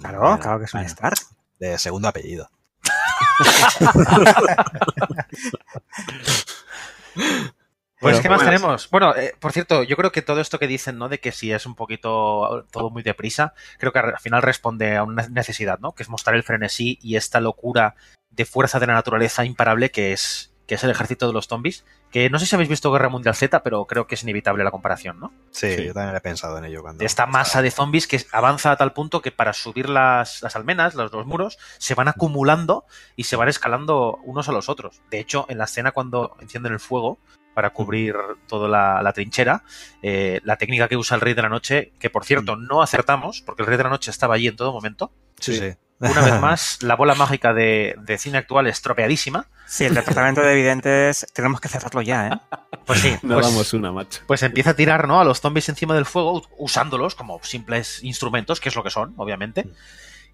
[0.00, 0.90] Claro, Bueno, claro que es un bueno.
[0.92, 1.18] Stark.
[1.58, 2.48] De segundo apellido.
[8.00, 8.50] Pues, ¿qué más bueno.
[8.52, 8.88] tenemos?
[8.88, 11.10] Bueno, eh, por cierto, yo creo que todo esto que dicen, ¿no?
[11.10, 15.02] De que si es un poquito todo muy deprisa, creo que al final responde a
[15.02, 15.92] una necesidad, ¿no?
[15.92, 17.96] Que es mostrar el frenesí y esta locura
[18.30, 21.84] de fuerza de la naturaleza imparable que es, que es el ejército de los zombies.
[22.12, 24.70] Que no sé si habéis visto Guerra Mundial Z, pero creo que es inevitable la
[24.70, 25.32] comparación, ¿no?
[25.50, 25.86] Sí, Sí.
[25.86, 26.80] yo también he pensado en ello.
[26.82, 30.54] Cuando esta masa de zombies que avanza a tal punto que para subir las, las
[30.54, 32.84] almenas, los, los muros, se van acumulando
[33.16, 35.02] y se van escalando unos a los otros.
[35.10, 37.18] De hecho, en la escena cuando encienden el fuego
[37.52, 38.14] para cubrir
[38.46, 39.64] toda la, la trinchera,
[40.02, 43.42] eh, la técnica que usa el Rey de la Noche, que por cierto no acertamos,
[43.44, 45.72] porque el Rey de la Noche estaba allí en todo momento, Sí, sí.
[46.00, 50.52] Una vez más, la bola mágica de, de cine actual estropeadísima, Sí, el departamento de
[50.52, 52.56] evidentes tenemos que cerrarlo ya, ¿eh?
[52.84, 54.22] pues sí, No pues- damos una, macho.
[54.26, 55.20] pues empieza a tirar ¿no?
[55.20, 59.14] a los zombies encima del fuego usándolos como simples instrumentos, que es lo que son,
[59.16, 59.68] obviamente.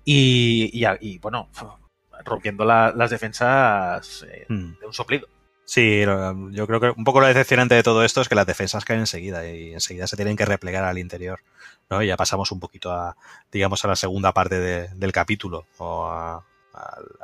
[0.04, 1.48] Y, y, y, bueno,
[2.24, 4.78] rompiendo la- las defensas eh, Mm.
[4.80, 5.28] de un soplido.
[5.68, 6.00] Sí,
[6.52, 9.00] yo creo que un poco lo decepcionante de todo esto es que las defensas caen
[9.00, 11.40] enseguida y enseguida se tienen que replegar al interior.
[11.90, 12.02] ¿no?
[12.02, 13.16] Y ya pasamos un poquito a,
[13.50, 16.44] digamos, a la segunda parte de- del capítulo o a-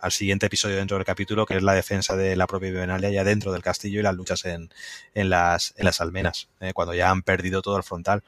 [0.01, 3.23] al, siguiente episodio dentro del capítulo, que es la defensa de la propia Vivenalia ya
[3.23, 4.71] dentro del castillo y las luchas en,
[5.15, 6.73] en, las, en las almenas, ¿eh?
[6.73, 8.23] cuando ya han perdido todo el frontal.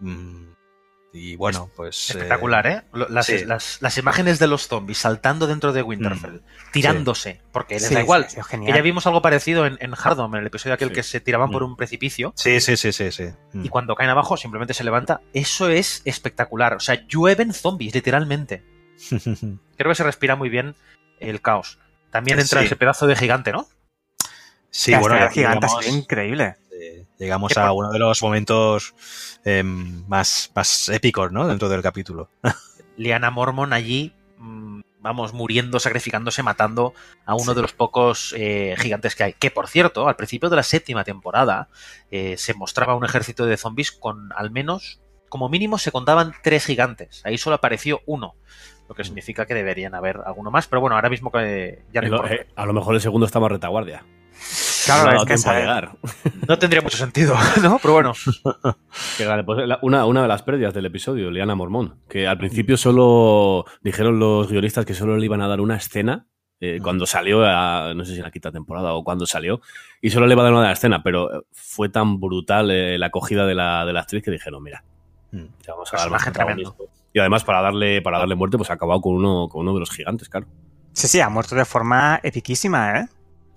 [0.00, 0.46] Mm,
[1.12, 2.08] y bueno, pues...
[2.10, 2.82] eh, Espectacular, ¿eh?
[2.92, 3.44] Lo- Las, sí.
[3.44, 6.40] las, las imágenes de los zombies saltando dentro de Winterfell,
[6.72, 8.26] tirándose, porque les Sí, da igual.
[8.26, 8.74] Que genial.
[8.76, 10.94] ya vimos algo parecido en, en Hardom, en el episodio aquel Sí.
[10.94, 11.66] que se tiraban por Mm.
[11.66, 12.32] un precipicio.
[12.36, 13.24] Sí, sí, sí, sí, sí.
[13.52, 13.66] Mm.
[13.66, 15.20] Y cuando caen abajo simplemente se levanta.
[15.34, 16.74] Eso es espectacular.
[16.74, 18.62] O sea, llueven zombies, literalmente.
[19.76, 20.74] Creo que se respira muy bien
[21.20, 21.78] el caos.
[22.10, 22.66] También entra Sí.
[22.66, 23.66] ese pedazo de gigante, ¿no?
[24.70, 26.54] Sí, La bueno, gigante ha sido increíble.
[27.22, 28.94] Llegamos a uno de los momentos
[29.44, 31.46] em, más, más épicos, ¿no?
[31.46, 32.28] Dentro del capítulo.
[32.96, 39.14] Liana Mormon allí, mm, vamos, muriendo, sacrificándose, matando a uno de los pocos eh, gigantes
[39.14, 39.32] que hay.
[39.34, 41.68] Que por cierto, al principio de la séptima temporada
[42.10, 46.66] eh, se mostraba un ejército de zombies con al menos, como mínimo, se contaban tres
[46.66, 47.22] gigantes.
[47.24, 48.34] Ahí solo apareció uno.
[48.88, 52.24] Lo que significa que deberían haber alguno más, pero bueno, ahora mismo que ya no
[52.26, 54.04] El- eh, a lo mejor el segundo está más retaguardia.
[54.84, 55.92] Claro, No es que llegar.
[56.48, 57.78] No tendría mucho sentido, ¿no?
[57.80, 58.12] Pero bueno.
[59.16, 62.76] Que vale, pues, una, una de las pérdidas del episodio, Liana Mormón, que al principio
[62.76, 66.26] solo dijeron los guionistas que solo le iban a dar una escena
[66.60, 69.60] eh, cuando salió, a- no sé si en la quinta temporada o cuando salió,
[70.00, 73.06] y solo le iba a dar una escena, pero eh, fue tan brutal eh, la
[73.06, 74.84] acogida de la, de la actriz que dijeron, mira,
[75.34, 75.46] Mm.
[75.64, 76.26] te vamos a dar más.
[77.14, 79.80] Y además para darle, para darle muerte, pues ha acabado con uno, con uno de
[79.80, 80.46] los gigantes, claro.
[80.92, 83.06] Sí, sí, ha muerto de forma epiquísima, ¿eh?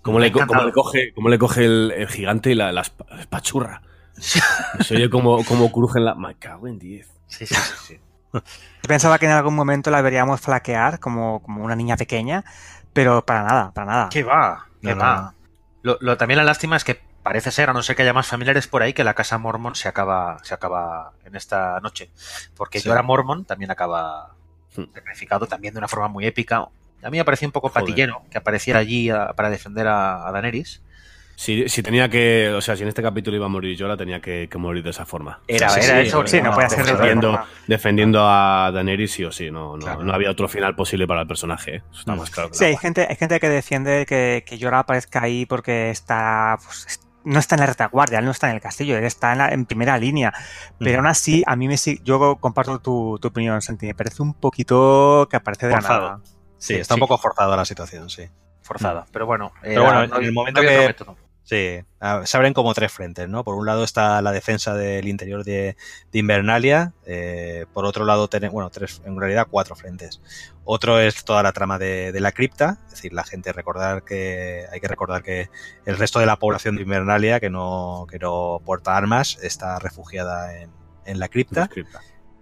[0.06, 3.22] ¿Cómo le, cómo coge, cómo le coge el, el gigante y la, la espa- la
[3.22, 3.82] espachurra?
[4.82, 6.16] Se oye como, como crujen la...
[6.16, 7.10] Me cago en 10.
[7.28, 7.74] Sí, sí, sí.
[7.88, 8.00] sí.
[8.34, 8.42] Yo
[8.88, 12.44] pensaba que en algún momento la veríamos flaquear como, como una niña pequeña,
[12.94, 14.10] pero para nada, para nada.
[14.10, 14.68] ¿Qué va?
[14.82, 15.16] ¿Qué No, va?
[15.22, 15.34] no.
[15.82, 18.28] Lo, lo- también la lástima es que parece ser, a no ser que haya más
[18.28, 22.12] familiares por ahí, que la casa Mormon se acaba, se acaba en esta noche.
[22.56, 22.88] Porque Sí.
[22.90, 24.36] Jorah Mormon también acaba
[24.78, 24.84] Hmm.
[24.94, 26.68] sacrificado también de una forma muy épica.
[27.04, 27.84] A mí me parecía un poco Joder.
[27.84, 30.82] patillero que apareciera allí a- para defender a, a Daenerys.
[31.38, 34.22] Si, si tenía que, o sea, si en este capítulo iba a morir Jorah, tenía
[34.22, 35.42] que, que morir de esa forma.
[35.50, 36.26] Era, Sí, era sí, eso.
[36.26, 37.48] sí, no puede ser de otra defendiendo, forma.
[37.68, 40.04] defendiendo a Daenerys sí o sí, no, no, Claro.
[40.06, 41.84] no había otro final posible para el personaje, ¿eh?
[41.92, 42.20] Eso está Mm.
[42.20, 45.46] más claro que Sí, hay gente, hay gente que defiende que, que Jorah aparezca ahí
[45.46, 46.58] porque está.
[46.64, 49.32] pues, es- no está en la retaguardia, él no está en el castillo, él está
[49.34, 50.32] en, la- en primera línea.
[50.80, 51.00] Pero Mm.
[51.00, 53.88] aún así, a mí me yo comparto tu, tu opinión, Santi.
[53.88, 56.20] Me parece un poquito que aparece de la nada.
[56.66, 58.30] Sí, está un poco forzada la situación, sí.
[58.62, 59.06] Forzada.
[59.12, 60.96] Pero bueno, Pero bueno, era- en el no momento que-.
[61.44, 61.80] Sí,
[62.24, 63.44] se abren como tres frentes, ¿no?
[63.44, 65.78] Por un lado está la defensa del interior de,
[66.12, 70.22] de Invernalia, eh, por otro lado tenemos, bueno, tres, en realidad cuatro frentes.
[70.64, 74.66] Otro es toda la trama de, de la cripta, es decir, la gente recordar que,
[74.72, 75.52] hay que recordar que
[75.86, 80.60] el resto de la población de Invernalia que no, que no porta armas está refugiada
[80.60, 80.72] en,
[81.06, 81.68] en la cripta.
[81.68, 82.02] Cripta.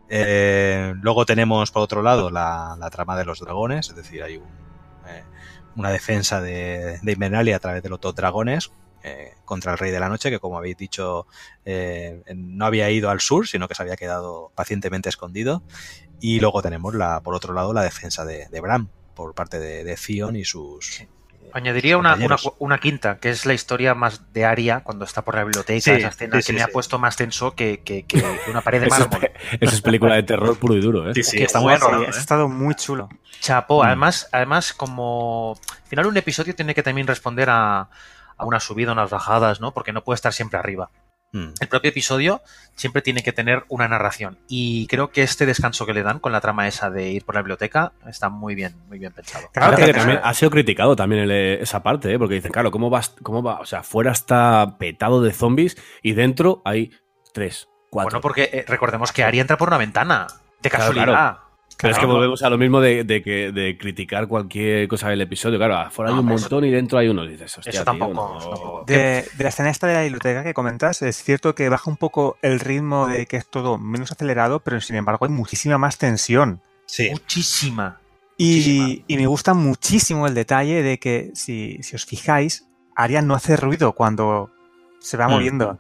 [0.10, 5.24] Eh, luego tenemos, por otro lado, la, trama de los dragones, es decir, hay eh,
[5.76, 8.72] una defensa de, de Invernalia a través de los dos dragones
[9.04, 11.28] eh, contra el Rey de la Noche, que como habéis dicho,
[12.36, 15.64] no había ido al sur, sino que se había quedado pacientemente escondido.
[16.20, 19.98] Y luego tenemos, por otro lado, la defensa de, de Bran por parte de, de
[20.34, 21.06] y sus...
[21.54, 22.18] Añadiría una,
[22.60, 25.92] una, quinta, que es la historia más de Aria cuando está por la biblioteca, Sí,
[25.92, 28.82] esa escena sí, que sí, me ha puesto más tenso que, que- que una pared
[28.82, 29.30] de mármol.
[29.60, 31.14] eso es película de terror puro y duro, ¿eh?
[31.14, 32.08] Sí, sí, que está rodado, Sí, ¿eh?
[32.08, 33.08] ha estado muy chulo.
[33.40, 33.86] Chapo, Mm.
[33.88, 37.82] además, además, como al final un episodio tiene que también responder a,
[38.38, 39.74] a una subida, unas bajadas, ¿no?
[39.74, 40.90] Porque no puede estar siempre arriba.
[41.34, 41.50] Mm.
[41.60, 42.42] El propio episodio
[42.76, 44.38] siempre tiene que tener una narración.
[44.48, 47.36] Y creo que este descanso que le dan con la trama esa de ir por
[47.36, 49.50] la biblioteca está muy bien, muy bien pensado.
[49.52, 52.18] Claro que- que también ha sido criticado también el, eh, esa parte, ¿eh?
[52.20, 53.60] porque dicen, claro, ¿cómo va, ¿cómo va?
[53.60, 56.92] O sea, fuera está petado de zombies y dentro hay
[57.34, 58.10] tres, cuatro.
[58.12, 60.28] Bueno, porque eh, recordemos que Aria entra por una ventana.
[60.62, 61.06] De Claro, casualidad.
[61.14, 61.43] claro.
[61.78, 65.22] Pero es que volvemos a lo mismo de, de que, de criticar cualquier cosa del
[65.22, 65.58] episodio.
[65.58, 67.26] Claro, afuera hay un montón y dentro hay uno.
[67.26, 68.38] Dices, hostia, Eso tío, tampoco, no.
[68.38, 68.84] eso tampoco.
[68.88, 71.98] De, de la escena esta de la biblioteca que comentas, es cierto que baja un
[71.98, 75.98] poco el ritmo de que es todo menos acelerado, pero sin embargo hay muchísima más
[75.98, 76.62] tensión.
[76.86, 78.00] Sí, Muchísima.
[78.38, 79.06] Y, Muchísima.
[79.08, 83.56] y me gusta muchísimo el detalle de que, si, si os fijáis, Arya no hace
[83.58, 84.52] ruido cuando
[85.00, 85.32] se va Mm.
[85.32, 85.80] moviendo.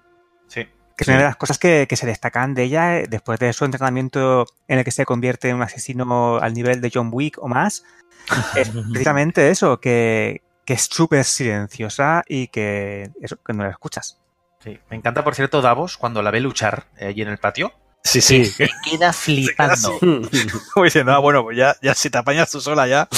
[0.94, 0.98] Sí.
[0.98, 3.52] Que es una de las cosas que, que se destacan de ella eh, después de
[3.54, 7.38] su entrenamiento en el que se convierte en un asesino al nivel de John Wick
[7.40, 7.84] o más.
[8.56, 14.20] Es precisamente eso, que, que es súper silenciosa y que, eso, que no la escuchas.
[14.64, 14.80] Sí.
[14.90, 17.74] Me encanta, por cierto, Davos cuando la ve luchar eh, allí en el patio.
[18.04, 18.46] sí, sí.
[18.46, 20.00] Se queda flipando.
[20.74, 23.10] Como diciendo, ah, bueno, pues ya, ya si te apañas tú sola ya.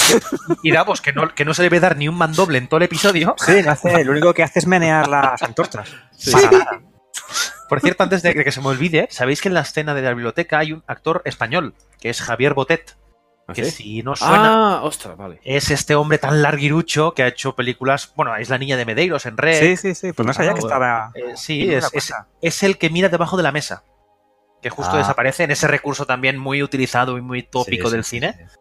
[0.62, 2.84] Y Davos, que no, que no se debe dar ni un mandoble en todo el
[2.84, 3.36] episodio.
[3.38, 5.88] Sí, no hace, lo único que hace es menear las antorchas.
[6.16, 6.32] Sí.
[6.32, 6.80] Para nada.
[7.68, 10.10] Por cierto, antes de que se me olvide, sabéis que en la escena de la
[10.10, 12.96] biblioteca hay un actor español, que es Javier Botet,
[13.54, 13.70] que ¿Ah, sí?
[13.70, 15.40] si no suena, Ah, ostras, vale.
[15.44, 19.24] es este hombre tan larguirucho que ha hecho películas, bueno, es la niña de Medeiros
[19.26, 19.60] en Red.
[19.60, 21.10] Sí, sí, sí, pues no sabía Ah, que estaba...
[21.14, 23.84] Eh, sí, es, es- es el que mira debajo de la mesa,
[24.62, 24.98] que justo Ah.
[24.98, 28.34] desaparece en ese recurso también muy utilizado y muy tópico Sí, del sí, cine.
[28.50, 28.56] sí.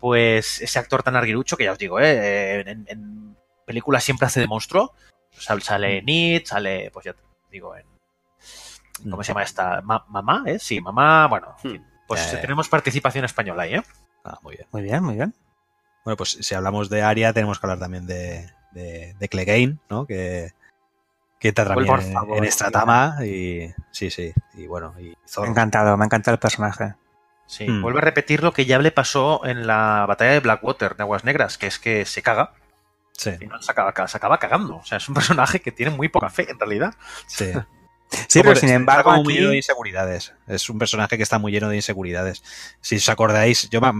[0.00, 4.40] Pues ese actor tan larguirucho que ya os digo, eh, en, en películas siempre hace
[4.40, 4.92] de monstruo.
[5.32, 7.86] Sal- Sale en It, sale, pues ya te digo, en,
[9.10, 9.80] ¿cómo se llama esta?
[9.82, 10.42] Ma- ¿Mamá?
[10.46, 10.58] ¿eh?
[10.58, 11.54] Sí, mamá, bueno,
[12.06, 13.82] pues tenemos participación española ahí, ¿eh?
[14.24, 14.66] Ah, muy bien.
[14.72, 15.34] Muy bien, muy bien.
[16.04, 20.06] Bueno, pues si hablamos de Aria, tenemos que hablar también de, de, de Clegane, ¿no?
[20.06, 20.52] Que,
[21.38, 22.72] que entra también en, favor, en esta sí.
[22.72, 25.50] trama y sí, sí, y bueno, y Me ha Zorro.
[25.50, 26.94] encantado, me ha encantado el personaje.
[27.46, 27.80] Sí, Hmm.
[27.82, 31.24] vuelve a repetir lo que ya le pasó en la batalla de Blackwater, de Aguas
[31.24, 32.52] Negras, que es que se caga
[33.12, 34.76] Sí, y no se acaba, se acaba cagando.
[34.76, 36.94] O sea, es un personaje que tiene muy poca fe, en realidad.
[37.26, 37.52] sí.
[38.28, 40.32] Sí, pero sin embargo muy lleno de inseguridades.
[40.46, 42.42] Es un personaje que está muy lleno de inseguridades.
[42.80, 43.92] Si os acordáis, yo me,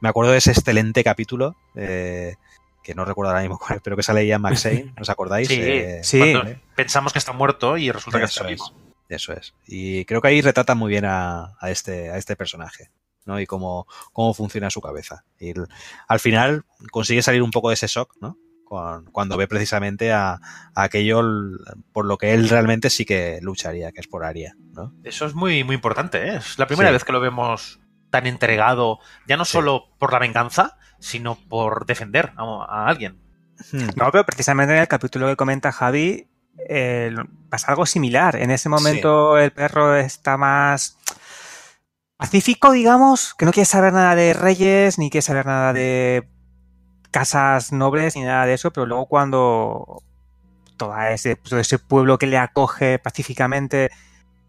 [0.00, 2.36] me acuerdo de ese excelente capítulo, eh,
[2.82, 5.48] que no recuerdo ahora mismo cuál, pero que sale Ian McShane, ¿os acordáis?
[5.48, 6.34] Sí, Eh, sí.
[6.76, 8.56] Pensamos que está muerto y resulta que Eso está es.
[8.56, 8.72] vivo.
[9.08, 9.54] Eso es.
[9.66, 12.90] Y creo que ahí retrata muy bien a, a este, a este personaje.
[13.24, 13.40] ¿no?
[13.40, 15.24] Y cómo, cómo funciona su cabeza.
[15.40, 15.66] Y el-
[16.06, 18.36] al final consigue salir un poco de ese shock, ¿no?
[18.68, 20.32] Cuan- Cuando ve precisamente a,
[20.74, 21.22] a aquello
[21.92, 24.92] por lo que él realmente sí que lucharía, que es por Aria, ¿no?
[25.04, 26.36] Eso es muy, muy importante, ¿eh?
[26.36, 26.94] Es la primera Sí.
[26.94, 27.78] vez que lo vemos
[28.10, 29.52] tan entregado, ya no Sí.
[29.52, 33.20] solo por la venganza, sino por defender a, a alguien.
[33.72, 33.86] Hmm.
[33.96, 36.28] No, pero precisamente en el capítulo que comenta Javi
[36.68, 37.14] eh,
[37.50, 38.34] pasa algo similar.
[38.36, 40.96] En ese momento el perro está más
[42.16, 46.28] pacífico, digamos, que no quiere saber nada de reyes, ni quiere saber nada de
[47.18, 50.02] casas nobles, ni nada de eso, pero luego cuando
[50.76, 53.90] todo ese, todo ese pueblo que le acoge pacíficamente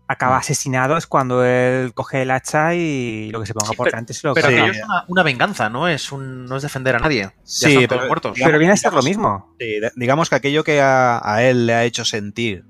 [0.09, 0.39] acaba Mm.
[0.39, 3.95] asesinado, es cuando él coge el hacha y lo que se ponga Sí, por pero-
[3.95, 5.87] delante se lo Pero aquello es una, una venganza, ¿no?
[5.87, 7.21] Es, un, no es defender a nadie.
[7.23, 8.37] Ya Sí, están todos pero- muertos.
[8.41, 9.53] Pero viene a ser lo mismo.
[9.59, 12.63] Sí, digamos que aquello que a, a él le ha hecho sentir,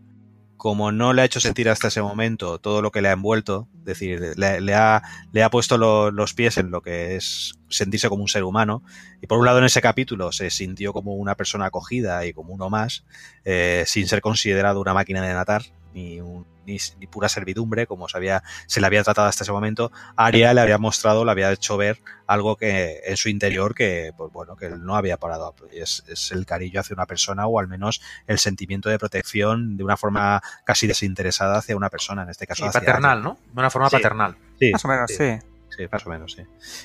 [0.57, 3.67] como no le ha hecho sentir hasta ese momento todo lo que le ha envuelto,
[3.79, 8.09] es decir, le, ha, le ha puesto lo- los pies en lo que es sentirse
[8.09, 8.81] como un ser humano,
[9.21, 12.53] y por un lado en ese capítulo se sintió como una persona acogida y como
[12.53, 13.05] uno más,
[13.45, 18.09] eh, sin ser considerado una máquina de matar, ni, un- ni, ni pura servidumbre, como
[18.09, 21.51] se, había, se le había tratado hasta ese momento, Aria le había mostrado, le había
[21.51, 25.55] hecho ver algo que en su interior que, pues bueno, que él no había parado.
[25.71, 29.77] Y Es, es el cariño hacia una persona o al menos el sentimiento de protección
[29.77, 32.65] de una forma casi desinteresada hacia una persona, en este caso.
[32.65, 33.37] Hacia paternal, ¿no?
[33.53, 33.95] De una forma Sí.
[33.95, 34.35] paternal.
[34.59, 35.39] Sí, Más o menos, sí, sí.
[35.77, 36.43] sí, más o menos, sí.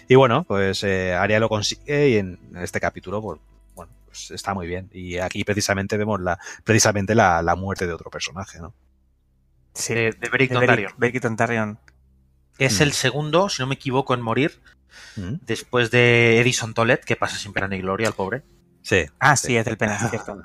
[0.09, 3.41] Y bueno, pues eh, Aria lo consigue y en este capítulo, pues,
[3.75, 4.88] bueno, pues está muy bien.
[4.93, 8.73] Y aquí precisamente vemos la, precisamente la, la muerte de otro personaje, ¿no?
[9.75, 10.93] Sí, de, de Beric Dondarrion.
[10.97, 11.79] Beric, Dondarrion.
[12.59, 12.83] Es Mm.
[12.83, 14.61] el segundo, si no me equivoco, en morir
[15.17, 15.37] Mm.
[15.43, 18.43] después de Edison Tolet, que pasa sin pena ni gloria al pobre.
[18.83, 19.05] Sí.
[19.19, 20.39] Ah, sí, es del pena, es cierto.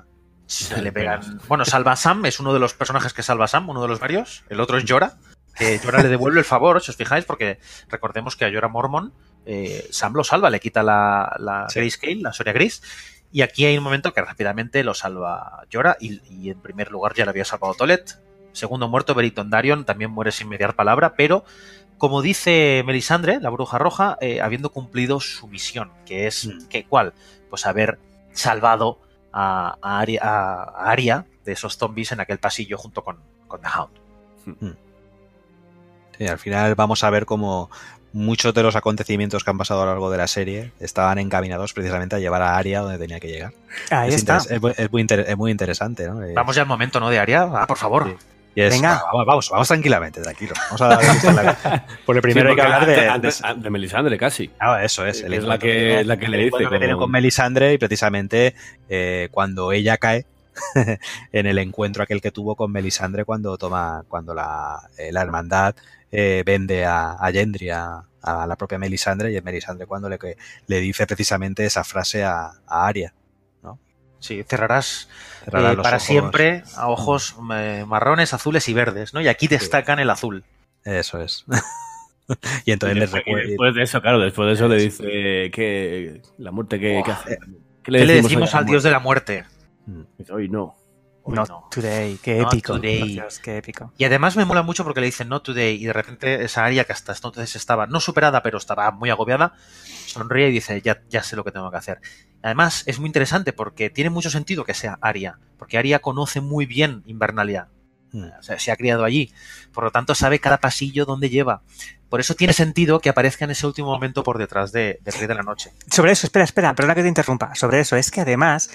[0.46, 1.42] Se le pegan.
[1.50, 3.88] Bueno, salva a Sam, es uno de los personajes que salva a Sam, uno de
[3.90, 4.46] los varios.
[4.50, 5.18] El otro es Yora,
[5.56, 7.60] que Yora le devuelve el favor, si os fijáis, porque
[7.90, 9.14] recordemos que a Yora Mormon
[9.46, 11.80] eh, Sam lo salva, le quita la, la Sí.
[11.80, 12.82] Grayscale, la Soria Gris.
[13.32, 15.66] Y aquí hay un momento que rápidamente lo salva
[16.00, 18.18] y, y en primer lugar ya le había salvado Tolet.
[18.58, 21.46] Segundo muerto, Beriton Darion, también muere sin mediar palabra, pero
[22.00, 26.68] como dice Melisandre, la bruja roja, eh, habiendo cumplido su misión, que es, Mm.
[26.68, 27.14] que ¿cuál?
[27.52, 28.00] Pues haber
[28.34, 29.00] salvado
[29.32, 33.18] a, a Arya, a- a Arya de esos zombies en aquel pasillo junto con,
[33.48, 34.76] con The Hound.
[36.18, 37.70] Sí, al final vamos a ver cómo
[38.14, 41.74] muchos de los acontecimientos que han pasado a lo largo de la serie estaban encaminados
[41.74, 43.54] precisamente a llevar a Aria donde tenía que llegar.
[43.92, 44.38] Ahí es, está.
[44.40, 46.22] interes- es muy- es muy, inter- es muy interesante, ¿no?
[46.34, 47.10] Vamos ya al momento, ¿no?
[47.10, 48.08] De Arya, ah, por favor.
[48.08, 48.16] Sí.
[48.58, 49.04] Y es- Venga.
[49.14, 50.54] Vamos, vamos, vamos tranquilamente, tranquilo.
[50.66, 54.18] Vamos a dar Porque primero Sí, hay que hablar de, antes- de- antes- de Melisandre
[54.18, 54.50] casi.
[54.60, 55.22] Ah, eso es.
[55.22, 58.56] Es la que- la que le dice encuentro que tiene como- con Melisandre y precisamente
[58.90, 60.26] eh, cuando ella cae
[61.32, 65.76] en el encuentro aquel que tuvo con Melisandre cuando toma, cuando la, eh, la hermandad
[66.12, 70.18] eh, vende a, a Gendry, a, a la propia Melisandre, y es Melisandre cuando le,
[70.18, 73.14] que- le dice precisamente esa frase a, a Arya.
[74.28, 75.10] Sí, cerrarás
[75.46, 76.08] Cerrará eh, los para ojos.
[76.08, 79.22] siempre a ojos eh, marrones, azules y verdes, ¿no?
[79.22, 80.44] Y aquí destacan el azul.
[80.84, 81.46] Eso es.
[82.66, 83.48] y entonces Y le después, y recuerda.
[83.48, 85.04] después de eso, claro, después de eso le dice
[85.52, 87.38] que la muerte que, que hace.
[87.84, 89.46] ¿Qué le decimos hoy al dios de la muerte?
[90.18, 90.76] Dice, Hoy no.
[91.26, 91.68] Not no.
[91.70, 92.74] today, qué Not épico.
[92.76, 93.04] today.
[93.14, 93.92] Dios, qué épico.
[93.98, 96.86] Y además me mola mucho porque le dicen no today y de repente esa Aria
[96.86, 99.54] que hasta entonces estaba no superada pero estaba muy agobiada
[100.06, 102.00] sonríe y dice ya, ya sé lo que tengo que hacer.
[102.44, 106.66] Además es muy interesante porque tiene mucho sentido que sea Aria porque Aria conoce muy
[106.66, 107.68] bien Invernalia.
[108.12, 108.24] Mm.
[108.40, 109.34] O sea, se ha criado allí.
[109.74, 111.62] Por lo tanto sabe cada pasillo dónde lleva.
[112.10, 115.28] Por eso tiene sentido que aparezca en ese último momento por detrás de, del Rey
[115.28, 115.74] de la Noche.
[115.92, 117.54] Sobre eso, espera, espera, perdona que te interrumpa.
[117.56, 118.70] Sobre eso, es que además,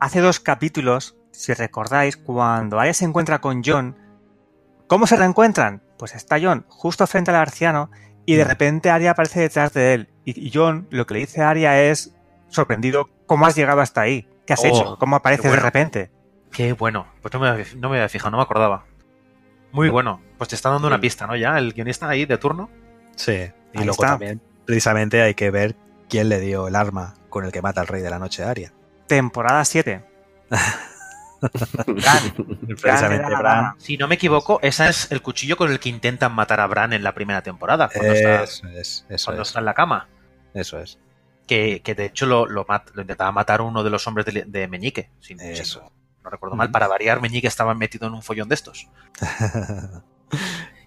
[0.00, 3.96] hace dos capítulos, si recordáis, cuando Arya se encuentra con John,
[4.86, 5.82] ¿cómo se reencuentran?
[5.98, 7.90] Pues está John justo frente al arciano
[8.24, 8.48] y de Mm.
[8.48, 10.08] repente Arya aparece detrás de él.
[10.24, 12.14] Y y John lo que le dice a Arya es,
[12.52, 14.28] sorprendido, ¿cómo has llegado hasta ahí?
[14.46, 14.98] ¿Qué has Oh, hecho?
[14.98, 15.56] ¿Cómo apareces bueno.
[15.56, 16.10] de repente?
[16.52, 17.06] Qué bueno.
[17.22, 18.84] Pues no me, había- no me había fijado, no me acordaba.
[19.72, 20.20] Muy bueno.
[20.38, 21.34] Pues te está dando una pista, ¿no?
[21.36, 22.68] Ya, el guionista ahí de turno.
[23.16, 23.32] Sí.
[23.32, 23.52] Y Ahí
[23.86, 24.06] luego está.
[24.08, 25.76] también, precisamente, hay que ver
[26.10, 28.50] quién le dio el arma con el que mata al rey de la noche a
[28.50, 28.72] Arya.
[29.06, 30.04] Temporada 7.
[32.80, 33.74] Precisamente era- Bran.
[33.78, 36.92] Si no me equivoco, ese es el cuchillo con el que intentan matar a Bran
[36.92, 39.48] en la primera temporada, cuando, está, Eso es, eso cuando es.
[39.48, 40.08] está en la cama.
[40.54, 40.98] Eso es.
[41.46, 44.44] Que, que de hecho lo, lo, mat- lo intentaba matar uno de los hombres de,
[44.46, 45.10] de Meñique.
[45.20, 45.80] Si, si Eso.
[45.82, 45.92] no,
[46.24, 48.88] no recuerdo mal, para variar, Meñique estaba metido en un follón de estos.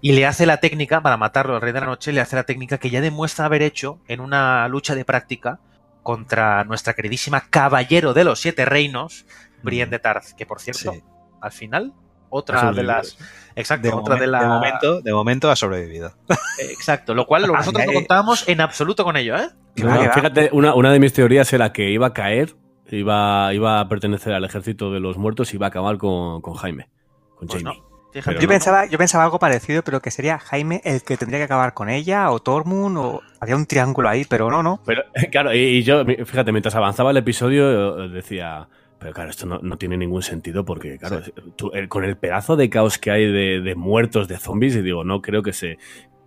[0.02, 2.44] Y le hace la técnica, para matarlo al Rey de la Noche, le hace la
[2.44, 5.60] técnica que ya demuestra haber hecho en una lucha de práctica
[6.04, 9.26] contra nuestra queridísima Caballero de los Siete Reinos,
[9.63, 11.04] Brienne de Tarth, que por cierto, Sí.
[11.41, 11.94] al final,
[12.29, 13.17] otra de las...
[13.55, 14.41] Exacto, De, otra de la...
[14.41, 16.11] de momento, de momento ha sobrevivido.
[16.59, 19.49] Exacto, lo cual nosotros no contábamos en absoluto con ello, ¿eh?
[19.75, 22.55] Fíjate, una, una de mis teorías era que iba a caer,
[22.89, 26.53] iba, iba a pertenecer al ejército de los muertos y iba a acabar con, con
[26.55, 26.89] Jaime,
[27.38, 27.79] con Pues Jamie.
[27.79, 27.85] no.
[28.13, 31.38] Pero Yo no, pensaba, yo pensaba algo parecido, pero que sería Jaime el que tendría
[31.39, 34.79] que acabar con ella, o Tormund, o había un triángulo ahí, pero no, no.
[34.85, 38.69] Pero, claro, y, y yo, fíjate, mientras avanzaba el episodio, eh, decía,
[39.06, 41.22] pero claro, esto no, no tiene ningún sentido porque, claro,
[41.56, 45.04] tú, con el pedazo de caos que hay de, de muertos, de zombies, y digo,
[45.04, 45.78] no creo que se,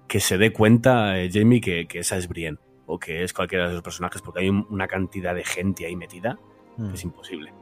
[0.06, 3.64] que se dé cuenta eh, Jamie que, que esa es Brienne o que es cualquiera
[3.64, 6.38] de esos personajes porque hay un- una cantidad de gente ahí metida
[6.76, 6.88] Mm.
[6.90, 7.52] que es imposible.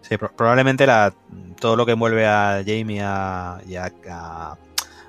[0.00, 1.14] Sí, pro- probablemente la,
[1.60, 4.58] todo lo que envuelve a Jamie a- y a, a,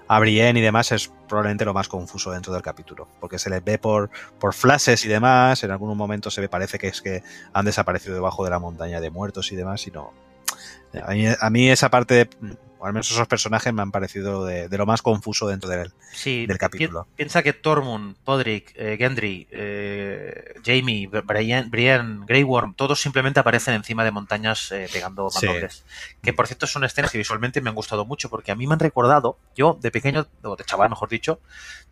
[0.08, 3.64] a Brienne y demás es probablemente lo más confuso dentro del capítulo, porque se les
[3.64, 7.24] ve por, por flashes y demás, en algunos momentos se ve, parece que es que
[7.54, 10.14] han desaparecido debajo de la montaña de muertos y demás, y no...
[11.04, 12.30] A mí, a mí esa parte,
[12.78, 15.92] o al menos esos personajes me han parecido de, de lo más confuso dentro del,
[16.14, 17.08] Sí, del pi- capítulo.
[17.16, 23.74] Piensa que Tormund, Podrick, eh, Gendry, eh, Jamie, Brian, Brienne, Grey Worm, todos simplemente aparecen
[23.76, 25.46] encima de montañas eh, pegando Sí.
[25.46, 25.84] mandobles.
[26.22, 28.74] Que por cierto son escenas que visualmente me han gustado mucho porque a mí me
[28.74, 31.40] han recordado, yo de pequeño, o de chaval mejor dicho,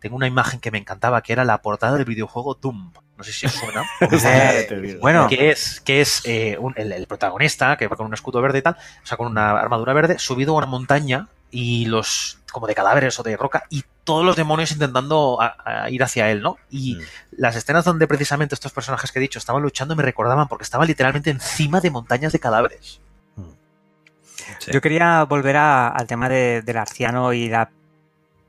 [0.00, 2.92] tengo una imagen que me encantaba que era la portada del videojuego Doom.
[3.16, 3.84] No sé si os suena.
[4.00, 8.14] Eh, bueno, que es, que es eh, un- el, el protagonista, que va con un
[8.14, 11.86] escudo verde y tal, o sea, con una armadura verde, subido a una montaña y
[11.86, 16.02] los, como de cadáveres o de roca, y todos los demonios intentando a- a ir
[16.02, 16.58] hacia él, ¿no?
[16.70, 17.00] Y Mm.
[17.38, 20.88] las escenas donde precisamente estos personajes que he dicho estaban luchando me recordaban porque estaban
[20.88, 23.00] literalmente encima de montañas de cadáveres.
[23.36, 24.70] Sí, Sí.
[24.72, 27.70] Yo quería volver a- al tema de- del arciano y la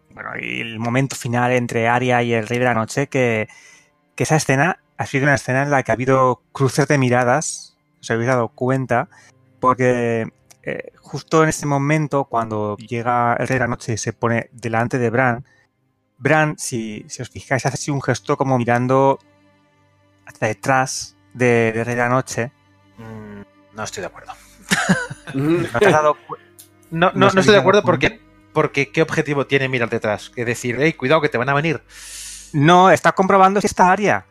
[0.10, 3.48] bueno, y el momento final entre Arya y el Rey de la Noche, que,
[4.16, 7.76] que esa escena ha sido una escena en la que ha habido cruces de miradas,
[8.02, 9.10] os habéis dado cuenta,
[9.60, 10.32] porque
[10.64, 14.50] eh, justo en ese momento, cuando llega el Rey de la Noche y se pone
[14.52, 15.46] delante de Bran,
[16.18, 19.20] Bran, si, si os fijáis, hace así un gesto como mirando
[20.26, 22.52] hacia detrás de, de Rey de la Noche.
[22.98, 23.42] Mm,
[23.76, 24.32] no estoy de acuerdo.
[25.34, 26.38] ¿No te has dado cu-
[26.90, 28.22] No, no, ¿No no se estoy de acuerdo porque,
[28.54, 30.30] porque ¿qué objetivo tiene mirar detrás?
[30.30, 31.84] Que decir, hey, cuidado que te van a venir.
[32.54, 34.26] No, está comprobando si está Arya.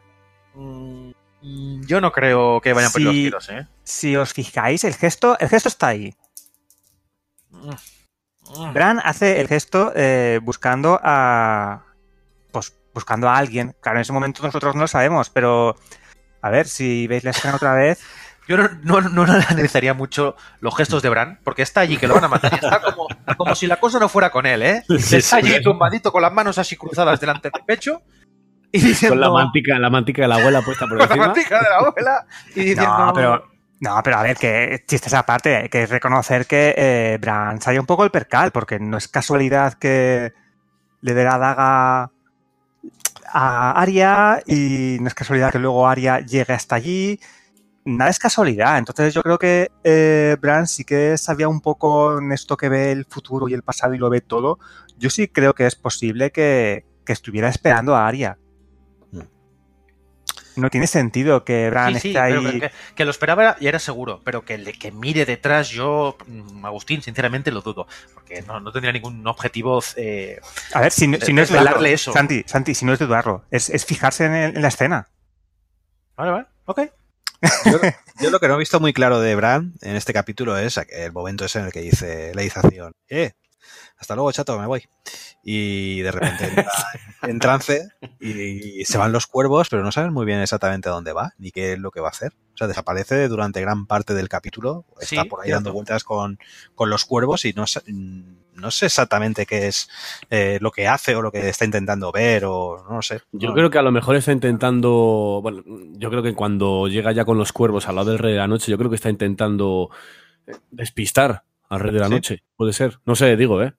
[0.54, 1.10] Mm,
[1.42, 3.66] mm, Yo no creo que vayan por los tiros, ¿eh?
[3.82, 6.14] Si os fijáis, el gesto, el gesto está ahí.
[7.50, 8.72] Mm.
[8.72, 11.84] Bran hace el gesto eh, buscando a.
[12.52, 13.74] Pues buscando a alguien.
[13.80, 15.76] Claro, en ese momento nosotros no lo sabemos, pero.
[16.42, 18.00] A ver, si veis la escena otra vez.
[18.46, 22.14] Yo no, no, no analizaría mucho los gestos de Bran, porque está allí que lo
[22.14, 24.82] van a matar y está como, como si la cosa no fuera con él, ¿eh?
[24.98, 25.46] Sí, está sí.
[25.52, 28.02] allí tumbadito con las manos así cruzadas delante del pecho
[28.70, 31.26] y diciendo Con la mantica, la mantica de la abuela puesta por con la encima.
[31.26, 33.54] mantica de la abuela y diciendo No, pero.
[33.80, 37.86] No, pero a ver, que chistes aparte, hay que reconocer que eh, Bran salió un
[37.86, 40.32] poco el percal, porque no es casualidad que
[41.02, 42.10] le dé la daga
[43.32, 47.20] a Arya y no es casualidad que luego Arya llegue hasta allí.
[47.86, 48.78] Nada es casualidad.
[48.78, 52.92] Entonces yo creo que eh, Bran sí que sabía un poco en esto que ve
[52.92, 54.58] el futuro y el pasado y lo ve todo.
[54.96, 58.38] Yo sí creo que es posible que, que estuviera esperando a Arya.
[59.10, 59.20] Mm.
[60.56, 62.32] No tiene sentido que Bran Sí, sí, esté ahí.
[62.32, 66.16] pero que, que lo esperaba y era seguro, pero que, le- que mire detrás, yo,
[66.26, 69.82] mm, Agustín, sinceramente lo dudo, porque no, no tendría ningún objetivo.
[69.96, 70.40] eh,
[70.72, 72.12] A ver, si, no- si no es dudarlo, eso.
[72.14, 75.08] Santi, Santi, si no es de dudarlo, es, es fijarse en, el- en la escena.
[76.16, 76.80] Vale, vale, ok.
[78.20, 81.12] Yo, lo que no he visto muy claro de Bran en este capítulo es el
[81.12, 83.32] momento ese en el que dice la Ización, eh,
[83.98, 84.86] hasta luego chato, me voy.
[85.44, 86.72] Y de repente entra
[87.22, 87.88] en trance
[88.20, 91.32] y, y se van los cuervos, pero no saben muy bien exactamente a dónde va
[91.38, 92.32] ni qué es lo que va a hacer.
[92.54, 96.38] O sea, desaparece durante gran parte del capítulo, está Sí, por ahí dando vueltas con,
[96.74, 99.88] con los cuervos y no sé, no sé exactamente qué es
[100.30, 103.20] eh, lo que hace o lo que está intentando ver o no sé.
[103.32, 103.54] Yo No.
[103.54, 105.40] creo que a lo mejor está intentando.
[105.42, 105.62] Bueno,
[105.98, 108.48] yo creo que cuando llega ya con los cuervos al lado del Rey de la
[108.48, 109.90] Noche, yo creo que está intentando
[110.46, 112.12] eh, despistar al Rey de la Sí.
[112.14, 112.42] Noche.
[112.56, 112.98] Puede ser.
[113.04, 113.74] No sé, digo, ¿eh?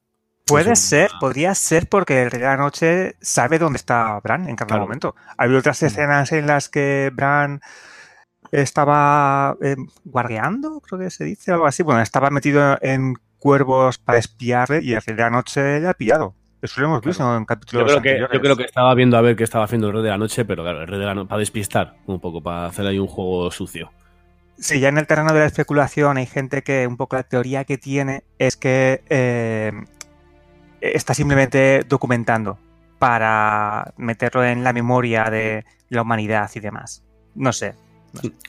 [0.47, 4.47] Puede ser, una- podría ser porque el Rey de la Noche sabe dónde está Bran
[4.47, 4.83] en cada Claro.
[4.83, 5.15] momento.
[5.37, 7.61] Ha habido otras escenas en las que Bran
[8.51, 11.83] estaba eh, guardeando, creo que se dice, algo así.
[11.83, 15.93] Bueno, estaba metido en cuervos para espiarle y el Rey de la Noche le ha
[15.93, 16.35] pillado.
[16.61, 19.21] Eso lo hemos visto en Yo capítulos creo, que, yo creo que estaba viendo a
[19.21, 21.13] ver qué estaba haciendo el Rey de la Noche, pero claro, el Rey de la
[21.13, 23.91] Noche, para despistar un poco, para hacer ahí un juego sucio.
[24.57, 27.65] Sí, ya en el terreno de la especulación hay gente que un poco la teoría
[27.65, 29.73] que tiene es que eh,
[30.93, 32.57] está simplemente documentando
[32.99, 37.03] para meterlo en la memoria de la humanidad y demás.
[37.35, 37.75] No sé.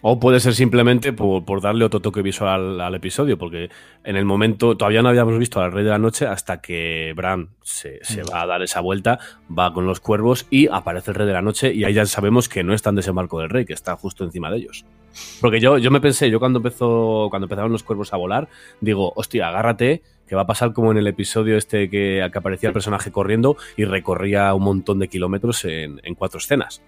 [0.01, 3.69] O puede ser simplemente por, por darle otro toque visual al, al episodio, porque
[4.05, 7.51] en el momento todavía no habíamos visto al Rey de la Noche hasta que Bran
[7.63, 9.19] se, se va a dar esa vuelta,
[9.51, 12.49] va con los cuervos y aparece el Rey de la Noche y ahí ya sabemos
[12.49, 14.85] que no está en desembarco del Rey, que está justo encima de ellos.
[15.41, 18.49] Porque yo, yo me pensé, yo cuando empezó, cuando empezaron los cuervos a volar,
[18.81, 22.69] digo, hostia, agárrate, que va a pasar como en el episodio este que, que aparecía
[22.69, 26.83] el personaje corriendo y recorría un montón de kilómetros en, en cuatro escenas.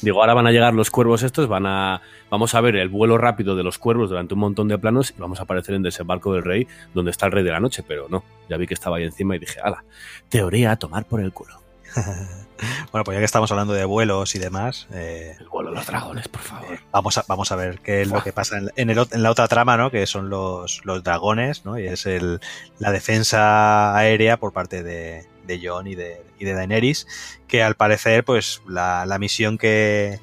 [0.00, 2.00] Digo, ahora van a llegar los cuervos estos, van a,
[2.30, 5.20] vamos a ver el vuelo rápido de los cuervos durante un montón de planos y
[5.20, 8.06] vamos a aparecer en Desembarco del Rey, donde está el Rey de la Noche, pero
[8.08, 9.84] no, ya vi que estaba ahí encima y dije, ala,
[10.30, 11.65] teoría a tomar por el culo.
[12.90, 15.86] Bueno, pues ya que estamos hablando de vuelos y demás, eh, El vuelo de los
[15.86, 16.72] dragones, por favor.
[16.72, 19.12] eh, vamos, a, vamos a ver qué es lo que pasa en, en el ot-
[19.14, 19.90] en la otra trama, ¿no?
[19.90, 21.78] Que son los, los dragones, ¿no?
[21.78, 22.40] Y es el,
[22.78, 27.06] la defensa aérea por parte de, de Jon y de, y de Daenerys,
[27.46, 30.18] que al parecer, pues, la, la misión que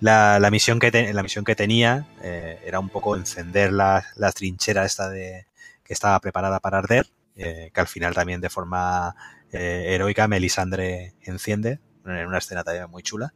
[0.00, 4.06] la, la misión que te- la misión que tenía eh, era un poco encender la,
[4.16, 5.46] la trinchera esta de
[5.84, 7.06] que estaba preparada para arder,
[7.36, 9.14] eh, que al final también de forma
[9.56, 13.32] eh, heroica Melisandre enciende en una escena también muy chula.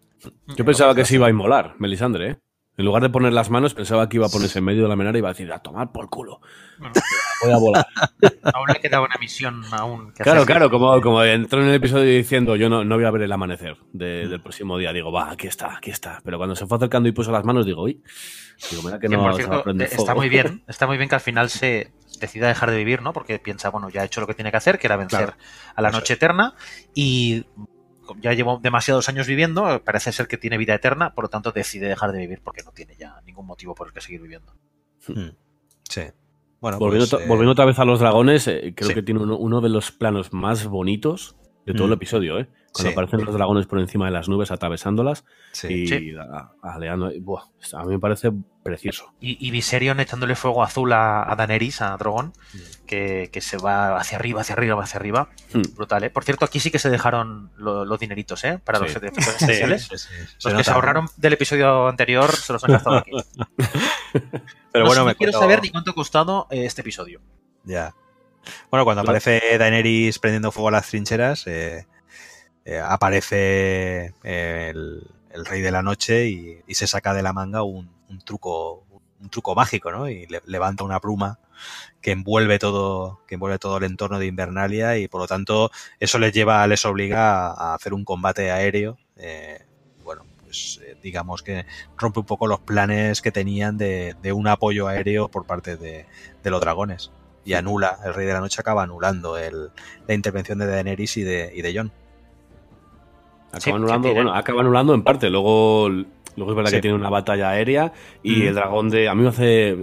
[0.57, 2.37] Yo pensaba que se iba a inmolar, Melisandre, ¿eh?
[2.77, 4.97] En lugar de poner las manos, pensaba que iba a ponerse en medio de la
[4.97, 6.41] menara y iba a decir, a tomar por culo.
[6.79, 6.95] Bueno,
[7.43, 7.87] Voy a volar.
[8.55, 12.05] aún le quedaba una misión aún que Claro, claro, como, como entró en el episodio
[12.17, 15.31] diciendo yo no, no voy a ver el amanecer de- del próximo día, digo, va,
[15.31, 16.21] aquí está, aquí está.
[16.25, 18.03] Pero cuando se fue acercando y puso las manos, digo, uy,
[18.71, 20.21] digo, mira que no por se va cierto, a prender eh, está fuego.
[20.21, 23.13] muy bien, está muy bien que al final se decida dejar de vivir, ¿no?
[23.13, 25.37] Porque piensa, bueno, ya ha hecho lo que tiene que hacer, que era vencer Claro.
[25.75, 26.55] a la noche eterna
[26.95, 27.45] y
[28.21, 31.89] ya llevo demasiados años viviendo, parece ser que tiene vida eterna, por lo tanto decide
[31.89, 34.53] dejar de vivir porque no tiene ya ningún motivo por el que seguir viviendo.
[35.09, 35.31] Mm,
[35.89, 36.03] Sí.
[36.61, 38.95] Bueno, Volviendo, pues, to- eh, volviendo otra vez a los dragones, eh, creo sí.
[38.95, 41.91] que tiene uno, uno de los planos más bonitos de todo Mm.
[41.91, 42.49] el episodio, ¿eh?
[42.73, 42.93] Cuando Sí.
[42.95, 45.67] aparecen los dragones por encima de las nubes atravesándolas sí.
[45.73, 46.15] y Sí.
[46.17, 47.11] a- aleando.
[47.11, 47.43] y, buah,
[47.73, 48.31] a mí me parece
[48.63, 49.13] precioso.
[49.21, 52.33] Y, y Viserion echándole fuego azul a, a Daenerys, a Drogon,
[52.87, 55.31] que, que se va hacia arriba, hacia arriba, hacia arriba.
[55.53, 55.75] Mm.
[55.75, 56.11] Brutal, ¿eh?
[56.11, 58.61] Por cierto, aquí sí que se dejaron lo- los dineritos, ¿eh?
[58.63, 58.85] Para Sí.
[58.85, 59.83] los efectos especiales.
[59.91, 62.97] sí, sí, se Los que nota, se ahorraron del episodio anterior se los han gastado
[62.99, 63.11] aquí.
[64.73, 66.83] Pero No bueno, sé, me no quiero cuento- saber ni cuánto ha costado eh, este
[66.83, 67.21] episodio.
[67.65, 67.95] Ya.
[68.71, 71.87] Bueno, cuando aparece Daenerys prendiendo fuego a las trincheras, eh,
[72.65, 77.33] eh, aparece eh, el, el rey de la noche y, y se saca de la
[77.33, 78.85] manga un, un truco
[79.21, 80.09] un truco mágico, ¿no?
[80.09, 81.39] Y le- levanta una pluma
[82.01, 86.19] que envuelve todo que envuelve todo el entorno de Invernalia y por lo tanto eso
[86.19, 88.99] les lleva les obliga a, hacer un combate aéreo.
[89.17, 89.61] eh,
[90.05, 91.67] bueno, pues eh, digamos que
[91.99, 96.07] rompe un poco los planes que tenían de, de un apoyo aéreo por parte de,
[96.43, 97.11] de los dragones
[97.45, 99.71] y anula, el Rey de la Noche acaba anulando el-
[100.07, 101.93] la intervención de Daenerys y de, y de Jon.
[103.51, 105.29] Acaba Sí, anulando, bueno, acaba anulando en parte.
[105.31, 106.77] Luego, luego es verdad Sí.
[106.77, 107.93] que tiene una batalla aérea
[108.23, 108.43] y Mm.
[108.49, 109.09] el dragón de.
[109.09, 109.77] A mí me hace.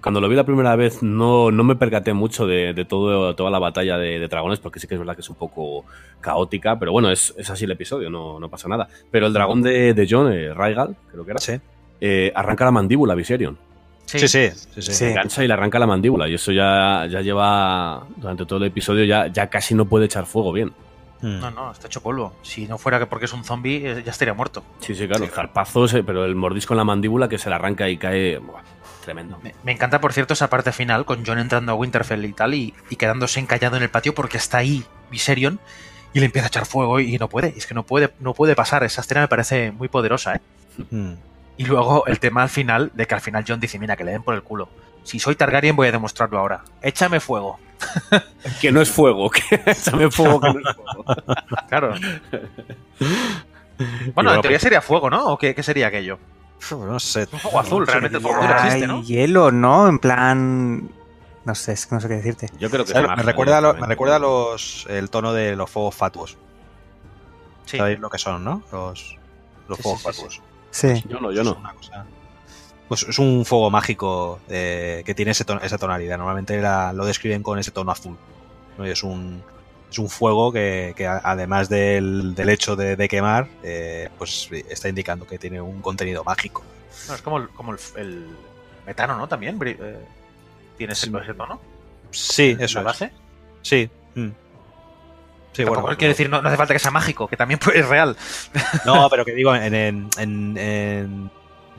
[0.00, 3.50] Cuando lo vi la primera vez, no, no me percaté mucho de, de todo, toda
[3.50, 5.84] la batalla de, de dragones, porque sí que es verdad que es un poco
[6.20, 8.88] caótica, pero bueno, es, es así el episodio, no, no pasa nada.
[9.10, 11.54] Pero el dragón de, de John, eh, Rhaegal, creo que era, Sí,
[12.00, 13.58] eh, arranca la mandíbula, Viserion.
[14.06, 14.28] sí, sí.
[14.28, 14.82] sí, sí.
[14.82, 14.92] Sí.
[14.92, 16.28] Se engancha y le arranca la mandíbula.
[16.28, 20.24] Y eso ya, ya lleva, durante todo el episodio, ya, ya casi no puede echar
[20.26, 20.72] fuego bien.
[21.20, 21.40] Mm.
[21.40, 22.34] No, no, está hecho polvo.
[22.42, 24.62] Si no fuera que porque es un zombie, eh, ya estaría muerto.
[24.80, 27.88] Sí, sí, claro, zarpazos, eh, pero el mordisco en la mandíbula que se le arranca
[27.88, 28.38] y cae.
[28.38, 28.62] buah,
[29.04, 29.38] tremendo.
[29.42, 32.54] Me, me encanta, por cierto, esa parte final con John entrando a Winterfell y tal
[32.54, 35.60] y, y quedándose encallado en el patio porque está ahí Viserion
[36.12, 37.54] y le empieza a echar fuego y no puede.
[37.56, 38.84] Es que no puede, no puede pasar.
[38.84, 40.40] Esa escena me parece muy poderosa, ¿eh?
[40.90, 41.12] Mm.
[41.56, 44.12] Y luego el tema al final, de que al final John dice, mira, que le
[44.12, 44.68] den por el culo.
[45.04, 46.64] Si soy Targaryen voy a demostrarlo ahora.
[46.82, 47.58] Échame fuego.
[48.60, 51.04] Que no es fuego, que échame fuego que no es fuego.
[51.68, 51.94] Claro.
[54.14, 55.26] Bueno, en teoría sería fuego, ¿no?
[55.26, 56.18] ¿O qué, qué sería aquello?
[56.70, 57.28] no sé.
[57.32, 59.02] Un fuego azul, realmente el fuego azul existe, ¿no?
[59.02, 59.88] hielo, ¿no?
[59.88, 60.88] En plan...
[61.44, 62.48] No sé, es que no sé qué decirte.
[62.58, 63.10] Yo creo que ¿Sabes?
[63.10, 66.38] es Me recuerda, lo- me recuerda los, el tono de los fuegos fatuos.
[67.66, 67.76] Sí.
[67.76, 68.62] ¿Sabéis lo que son, no?
[68.72, 69.18] Los,
[69.68, 70.42] los Sí, fuegos sí, sí, fatuos.
[70.70, 71.04] Sí.
[71.06, 71.54] Yo no, yo Es no.
[71.56, 72.06] una cosa-
[72.88, 76.18] Pues es un fuego mágico eh, que tiene ese ton- esa tonalidad.
[76.18, 78.16] Normalmente la- lo describen con ese tono azul.
[78.76, 78.86] ¿no?
[78.86, 79.42] Y es un,
[79.90, 84.88] es un fuego que, que además del, del hecho de, de quemar, eh, pues está
[84.88, 86.62] indicando que tiene un contenido mágico.
[87.08, 88.26] No, es como el, como el, el
[88.86, 89.28] metano, ¿no?
[89.28, 89.98] También eh,
[90.76, 91.60] tiene ese, ese tono.
[92.10, 92.84] Sí, la eso es.
[92.84, 93.12] base.
[93.62, 93.88] Sí.
[94.14, 94.28] mm.
[95.52, 95.96] Sí, Tampoco bueno.
[95.98, 98.16] quiero decir, no, no hace falta que sea mágico, que también pues, es real.
[98.84, 101.30] No, pero que digo, en, en- en- en-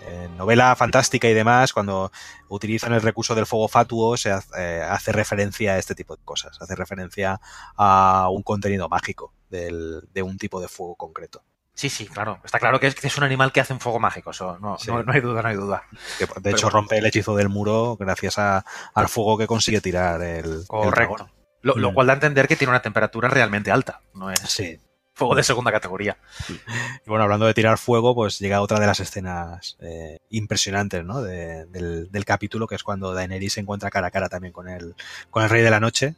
[0.07, 2.11] en novela fantástica y demás, cuando
[2.49, 6.23] utilizan el recurso del fuego fatuo, se hace, eh, hace referencia a este tipo de
[6.23, 6.57] cosas.
[6.61, 7.39] Hace referencia
[7.77, 11.43] a un contenido mágico del- de un tipo de fuego concreto.
[11.73, 12.39] Sí, sí, claro.
[12.45, 14.31] Está claro que es, que es un animal que hace un fuego mágico.
[14.31, 14.89] Eso no, Sí.
[14.89, 15.83] no, no hay duda, no hay duda.
[16.19, 16.69] De Pero hecho, bueno.
[16.79, 21.29] rompe el hechizo del muro gracias a- al fuego que consigue tirar el, Correcto.
[21.61, 21.93] Lo, lo Mm.
[21.95, 23.99] cual da a entender que tiene una temperatura realmente alta.
[24.13, 24.79] No es Sí.
[25.15, 26.17] Fuego de segunda categoría.
[26.49, 31.21] Y bueno, hablando de tirar fuego, pues llega otra de las escenas eh, impresionantes ¿no?
[31.21, 34.67] de- del, del capítulo, que es cuando Daenerys se encuentra cara a cara también con
[34.69, 34.93] el,
[35.31, 36.15] con el Rey de la Noche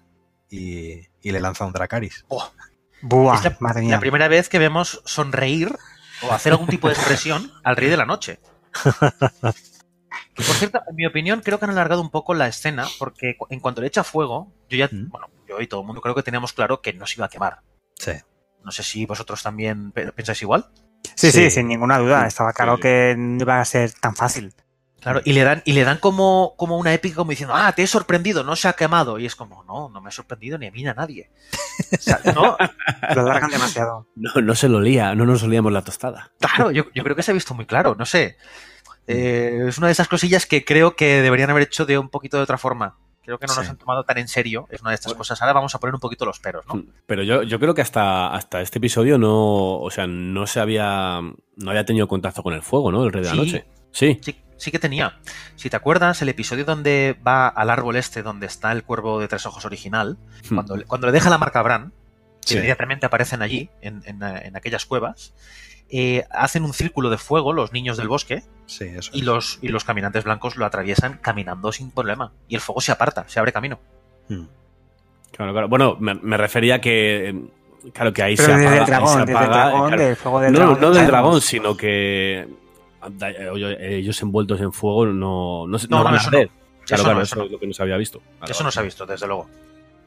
[0.49, 2.25] y, y le lanza un Dracaris.
[3.01, 3.99] Buah, Es la, madre la mía.
[3.99, 5.71] primera vez que vemos sonreír
[6.23, 8.39] o hacer algún tipo de expresión al rey de la noche.
[10.33, 13.37] Que, por cierto, en mi opinión, creo que han alargado un poco la escena, porque
[13.49, 15.09] en cuanto le echa fuego, yo ya, Mm.
[15.09, 17.29] bueno, yo y todo el mundo creo que teníamos claro que no se iba a
[17.29, 17.59] quemar.
[17.95, 18.13] Sí.
[18.63, 20.67] No sé si vosotros también pe- pensáis igual.
[21.15, 21.51] Sí, sí, Sí.
[21.51, 22.21] sin ninguna duda.
[22.21, 22.81] Sí, Estaba claro sí.
[22.83, 24.53] que no iba a ser tan fácil.
[24.99, 27.83] Claro, y le dan, y le dan como, como una épica como diciendo, ah, te
[27.83, 29.19] he sorprendido, no se ha quemado.
[29.19, 31.29] Y es como, no, no me ha sorprendido ni a mí ni a nadie.
[31.93, 32.57] O sea, no,
[33.15, 34.07] Lo alargan demasiado.
[34.15, 36.31] No, no se lo lía, no nos olíamos la tostada.
[36.39, 38.37] Claro, yo, yo creo que se ha visto muy claro, no sé.
[39.05, 42.35] Eh, es una de esas cosillas que creo que deberían haber hecho de un poquito
[42.37, 42.97] de otra forma.
[43.27, 44.67] Creo que no nos han tomado tan en serio.
[44.71, 45.41] Es una de estas cosas.
[45.41, 46.81] Ahora vamos a poner un poquito los peros, ¿no?
[47.05, 51.19] Pero yo, yo creo que hasta, hasta este episodio no, o sea, no se había,
[51.21, 53.03] no había tenido contacto con el fuego, ¿no?
[53.03, 53.65] El rey de la noche.
[53.91, 54.17] Sí.
[54.21, 55.19] Sí, sí que tenía.
[55.57, 59.27] Si te acuerdas, el episodio donde va al árbol este, donde está el cuervo de
[59.27, 60.17] tres ojos original,
[60.49, 60.55] Hmm.
[60.55, 61.91] cuando, le- cuando le deja la marca a Bran,
[62.45, 65.33] que inmediatamente aparecen allí, en, en, en aquellas cuevas,
[65.89, 69.11] eh, hacen un círculo de fuego los niños del bosque Sí, eso.
[69.13, 69.25] y es.
[69.25, 72.33] los, y los caminantes blancos lo atraviesan caminando sin problema.
[72.47, 73.79] Y el fuego se aparta, se abre camino.
[74.29, 74.43] Mm.
[75.31, 75.67] Claro, claro.
[75.69, 77.41] Bueno, me, me refería que, eh,
[77.93, 79.87] claro, que ahí Pero se desde apaga, el ahí dragón, se desde el apaga, dragón,
[79.87, 80.03] claro.
[80.03, 80.81] del fuego del no, dragón.
[80.81, 82.47] no del dragón, sino que
[83.21, 86.19] eh, ellos envueltos en fuego no, no, se- No, no van a.
[86.19, 86.39] Claro,
[87.01, 88.21] Eso claro, no, eso es lo que no se había visto.
[88.39, 88.67] Vale, Eso vale.
[88.67, 89.49] no se ha visto, desde luego.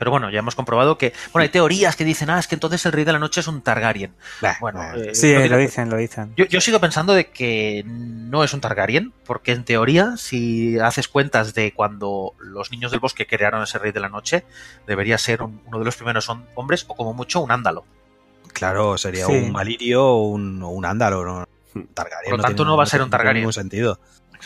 [0.01, 1.13] Pero bueno, ya hemos comprobado que.
[1.33, 3.47] Bueno, hay teorías que dicen, ah, es que entonces el Rey de la Noche es
[3.49, 4.15] un Targaryen.
[4.41, 4.95] Bah, Bueno, bah.
[4.97, 6.33] eh, Sí, no lo dicen, lo dicen.
[6.39, 11.07] Yo, yo sigo pensando de que no es un Targaryen, porque en teoría, si haces
[11.07, 14.45] cuentas de cuando los niños del bosque crearon ese Rey de la Noche,
[14.87, 17.85] debería ser un- uno de los primeros hom- hombres, o como mucho un ándalo.
[18.55, 19.33] Claro, sería Sí.
[19.33, 21.25] un Valirio o un, un Ándalo.
[21.27, 21.47] ¿no?
[21.75, 21.83] Hmm.
[21.95, 23.41] Targaryen Por lo tanto, tiene- no va a ser un tiene Targaryen.
[23.43, 24.01] ningún sentido.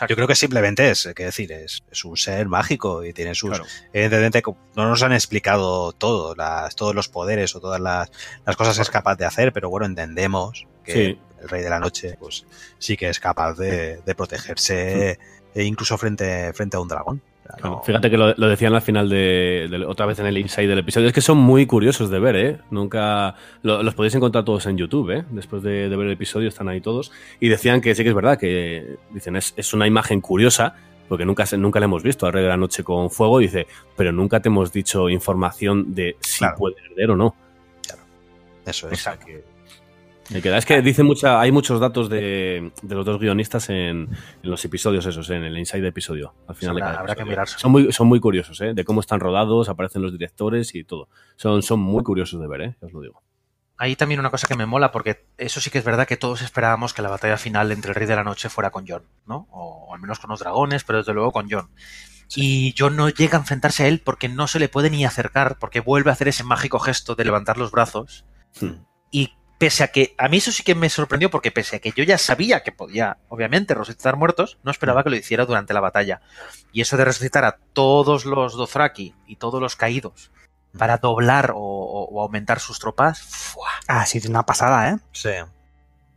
[0.09, 3.51] Yo creo que simplemente es, que decir, es, es un ser mágico y tiene sus.
[3.51, 3.65] Claro.
[3.93, 4.43] Evidentemente,
[4.77, 8.11] no nos han explicado todo, las, todos los poderes o todas las,
[8.45, 11.19] las cosas que es capaz de hacer, pero bueno, entendemos que Sí.
[11.41, 12.45] el Rey de la Noche, pues
[12.79, 15.19] sí que es capaz de, de protegerse
[15.55, 17.23] e incluso frente, frente a un dragón.
[17.47, 20.39] O Claro, Fíjate que lo, lo decían al final de, de- otra vez en el
[20.39, 21.09] inside del episodio.
[21.09, 22.59] Es que son muy curiosos de ver, ¿eh?
[22.71, 25.25] Nunca lo- los podéis encontrar todos en YouTube, ¿eh?
[25.31, 28.15] Después de, de ver el episodio están ahí todos y decían que sí que es
[28.15, 30.75] verdad que dicen es, es una imagen curiosa
[31.09, 34.11] porque nunca nunca le hemos visto al Rey de la Noche con fuego dice, pero
[34.11, 36.57] nunca te hemos dicho información de si Claro.
[36.57, 37.35] puede arder o no.
[38.65, 39.01] Eso O es.
[39.03, 39.45] sea que
[40.31, 44.65] es que dice mucha, hay muchos datos de, de los dos guionistas en, en los
[44.65, 46.35] episodios esos, en el inside de episodio.
[46.49, 47.59] Al final de Habrá- cada habrá que mirarse.
[47.59, 48.73] Son muy, son muy curiosos, ¿eh?
[48.75, 51.09] De cómo están rodados, aparecen los directores y todo.
[51.37, 52.77] Son, son muy curiosos de ver, ¿eh?
[52.81, 53.23] Os lo digo.
[53.77, 56.43] Hay también una cosa que me mola, porque eso sí que es verdad que todos
[56.43, 59.49] esperábamos que la batalla final entre el Rey de la Noche fuera con Jon, ¿no?
[59.51, 61.69] O, al menos con los dragones, pero desde luego con Jon.
[62.37, 65.59] Y Jon no llega a enfrentarse a él porque no se le puede ni acercar,
[65.59, 68.25] porque vuelve a hacer ese mágico gesto de levantar los brazos.
[68.61, 68.85] Hmm.
[69.11, 71.93] Y pese a que, a mí eso sí que me sorprendió, porque pese a que
[71.97, 75.81] yo ya sabía que podía, obviamente, resucitar muertos, no esperaba que lo hiciera durante la
[75.81, 76.21] batalla.
[76.73, 80.31] Y eso de resucitar a todos los Dothraki y todos los caídos
[80.77, 83.69] para doblar o, o- o aumentar sus tropas, ¡fua!
[83.87, 84.99] Ah, sí, una pasada, ¿eh?
[85.13, 85.31] Sí.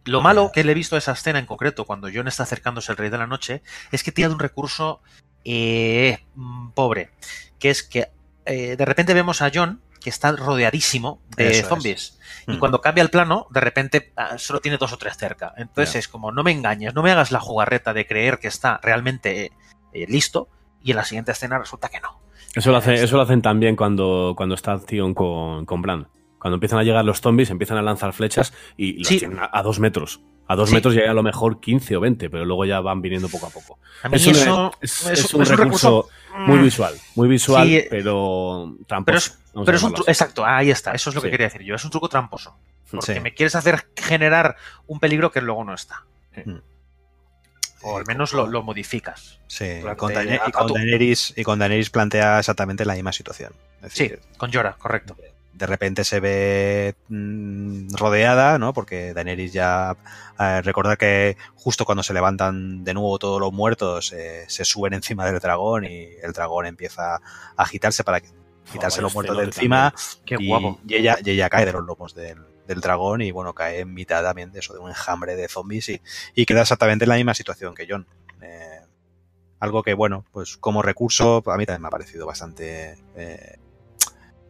[0.05, 2.91] Lo malo que le he visto a esa escena en concreto, cuando Jon está acercándose
[2.91, 3.61] al Rey de la Noche,
[3.91, 5.01] es que tira de un recurso
[5.43, 7.11] eh, mm, pobre,
[7.59, 8.09] que es que
[8.45, 11.67] eh, de repente vemos a Jon que está rodeadísimo de Eso es.
[11.67, 12.19] zombies.
[12.47, 12.59] Y Mm.
[12.59, 15.53] cuando cambia el plano, de repente ah, solo tiene dos o tres cerca.
[15.57, 18.79] Entonces es como, no me engañes, no me hagas la jugarreta de creer que está
[18.81, 19.51] realmente
[19.91, 20.47] eh, listo
[20.81, 22.21] y en la siguiente escena resulta que no.
[22.55, 26.07] Eso lo, hace, eso lo hacen también cuando, cuando está Theon con, con Bran.
[26.47, 29.19] Cuando empiezan a llegar los zombies, empiezan a lanzar flechas y los Sí.
[29.19, 30.21] tienen a, a dos metros.
[30.47, 30.75] A dos Sí.
[30.75, 33.49] metros ya a lo mejor 15 o 20, pero luego ya van viniendo poco a
[33.49, 33.79] poco.
[34.01, 36.07] A mí Es un, eso es, es- es un es un recurso
[36.47, 39.05] muy mm, visual, muy visual, Sí, pero tramposo.
[39.05, 40.11] Pero es, pero un llamarlo tru- así.
[40.11, 41.27] exacto, ahí está, eso es lo Sí.
[41.27, 42.55] que quería decir yo, es un truco tramposo.
[42.89, 43.19] Porque Sí.
[43.19, 46.05] me quieres hacer generar un peligro que luego no está.
[46.45, 46.59] Mm.
[47.83, 49.39] O al menos lo, lo modificas.
[49.47, 49.65] Sí,
[49.97, 53.11] con Daener- a- y, con a tu- Daenerys, y con Daenerys plantea exactamente la misma
[53.11, 53.51] situación.
[53.83, 55.15] Es Sí, con Llora, correcto.
[55.57, 58.73] De repente se ve mm, rodeada, ¿no?
[58.73, 59.97] Porque Daenerys ya
[60.39, 64.93] eh, recordar que justo cuando se levantan de nuevo todos los muertos eh, se suben
[64.93, 67.21] encima del dragón y el dragón empieza a
[67.55, 68.21] agitarse para
[68.71, 69.93] quitarse los muertos de encima
[70.25, 70.79] Qué y, guapo.
[70.87, 72.37] y ella, y ella cae de los lomos del,
[72.67, 75.89] del dragón y bueno, cae en mitad también de eso, de un enjambre de zombies
[75.89, 76.01] y,
[76.35, 78.05] y queda exactamente en la misma situación que John.
[78.41, 78.81] Eh,
[79.59, 83.57] algo que bueno, pues como recurso a mí también me ha parecido bastante, eh,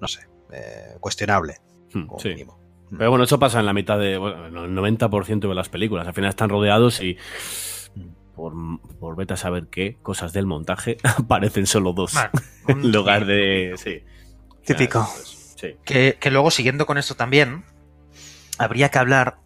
[0.01, 1.57] no sé, eh, cuestionable.
[1.93, 2.29] Hmm, como sí.
[2.29, 2.59] mínimo.
[2.95, 4.17] Pero bueno, eso pasa en la mitad de.
[4.17, 6.07] Bueno, en el 90% de las películas.
[6.07, 7.17] Al final están rodeados y.
[8.35, 8.53] Por,
[8.99, 12.13] por vete a saber qué, cosas del montaje, aparecen solo dos.
[12.13, 12.31] Bueno,
[12.67, 13.73] en lugar de.
[13.77, 14.03] Sí.
[14.63, 15.07] Típico.
[15.13, 15.75] Pues, sí.
[15.83, 17.63] que, que luego, siguiendo con esto también,
[18.57, 19.39] habría que hablar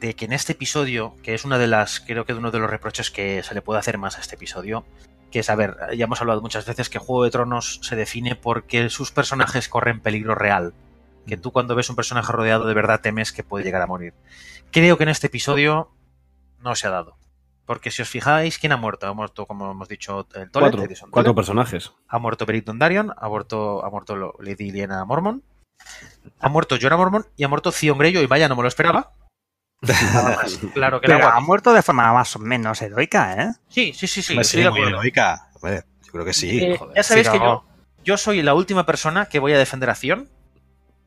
[0.00, 2.70] de que en este episodio, que es una de las, creo que uno de los
[2.70, 4.84] reproches que se le puede hacer más a este episodio,
[5.30, 8.34] que es, a ver, ya hemos hablado muchas veces que Juego de Tronos se define
[8.34, 10.74] porque sus personajes corren peligro real.
[11.26, 14.14] Que tú cuando ves un personaje rodeado de verdad temes que puede llegar a morir.
[14.70, 15.90] Creo que en este episodio
[16.60, 17.16] no se ha dado.
[17.66, 19.06] Porque si os fijáis, ¿quién ha muerto?
[19.06, 21.92] Ha muerto, como hemos dicho, el Tolet, Cuatro, Edison cuatro personajes.
[22.08, 25.42] Ha muerto Beric Dondarrion, ha muerto, ha muerto Lady Liena Mormon,
[26.40, 28.26] ha muerto Jorah Mormon y ha muerto Theon Greyjoy.
[28.26, 29.12] Vaya, no me lo esperaba.
[29.80, 30.58] Más.
[30.74, 33.52] Claro que Pero ha muerto de forma más o menos heroica, ¿eh?
[33.68, 34.32] Sí, sí, sí, sí.
[34.32, 35.48] Hombre, sí, muy heroica.
[35.54, 36.58] Hombre, yo creo que sí.
[36.64, 36.96] Eh, joder.
[36.96, 37.44] ya sabéis Sí, que no.
[37.44, 37.64] yo,
[38.04, 40.28] yo soy la última persona que voy a defender a Theon,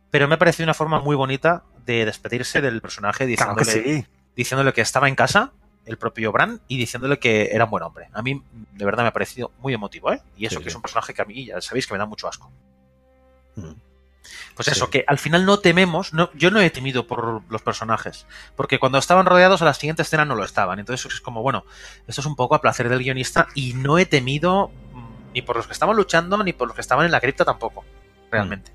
[0.10, 4.02] pero me ha parecido una forma muy bonita de despedirse del personaje Claro diciéndole, que
[4.02, 4.08] sí.
[4.36, 5.52] diciéndole que estaba en casa,
[5.86, 8.08] el propio Bran, y diciéndole que era un buen hombre.
[8.14, 8.42] A mí,
[8.74, 10.22] de verdad, me ha parecido muy emotivo, ¿eh?
[10.38, 10.70] Y eso Sí, que sí.
[10.70, 12.52] es un personaje que a mí ya sabéis que me da mucho asco.
[13.56, 13.72] Mm.
[14.56, 14.72] Pues Sí.
[14.72, 18.80] eso, que al final no tememos, no, yo no he temido por los personajes, porque
[18.80, 21.66] cuando estaban rodeados a la siguiente escena no lo estaban, entonces es como, bueno,
[22.08, 25.56] esto es un poco a placer del guionista y no he temido mm, ni por
[25.58, 27.84] los que estaban luchando ni por los que estaban en la cripta tampoco,
[28.32, 28.72] realmente.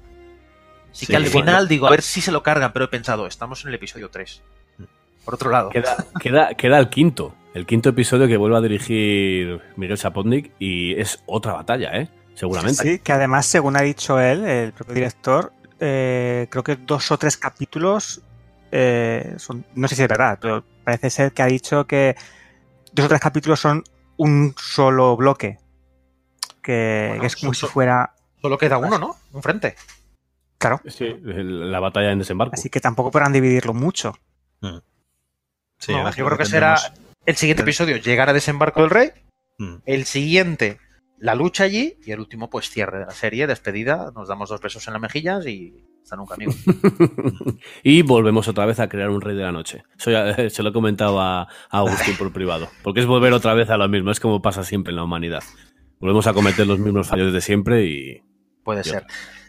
[0.91, 1.39] Así Sí, que al bueno.
[1.41, 4.09] final digo, a ver si se lo cargan, pero he pensado, estamos en el episodio
[4.11, 4.43] 3.
[5.25, 9.61] Por otro lado, Queda, queda, queda el quinto el quinto episodio que vuelve a dirigir
[9.77, 12.09] Miguel Sapotnik y es otra batalla, ¿eh?
[12.37, 12.83] Seguramente.
[12.83, 17.19] Sí, que además, según ha dicho él, el propio director, eh, creo que dos o
[17.19, 18.21] tres capítulos
[18.71, 22.15] eh, son, no sé si es verdad, pero parece ser que ha dicho que
[22.93, 23.83] dos o tres capítulos son
[24.19, 25.59] un solo bloque.
[26.63, 28.13] Que, Bueno, que es como so- si fuera.
[28.43, 29.17] Solo queda uno, ¿no?
[29.33, 29.75] Un frente.
[30.59, 30.81] Claro.
[30.87, 32.55] Sí, la batalla en desembarco.
[32.55, 34.15] Así que tampoco podrán dividirlo mucho.
[35.79, 38.91] Sí, No, imagino yo creo que será tendremos- el siguiente episodio, llegar a desembarco del
[38.91, 39.11] rey.
[39.59, 39.77] Mm.
[39.85, 40.79] El siguiente,
[41.19, 41.95] la lucha allí.
[42.05, 44.13] Y el último, pues cierre de la serie, despedida.
[44.15, 46.57] Nos damos dos besos en las mejillas y hasta nunca, amigos.
[47.83, 49.83] y volvemos otra vez a crear un rey de la noche.
[49.99, 52.69] Eso ya, se lo he comentado a, a Agustín por privado.
[52.83, 54.11] Porque es volver otra vez a lo mismo.
[54.11, 55.43] Es como pasa siempre en la humanidad.
[55.99, 58.23] Volvemos a cometer los mismos fallos de siempre y.
[58.63, 59.07] Puede ser.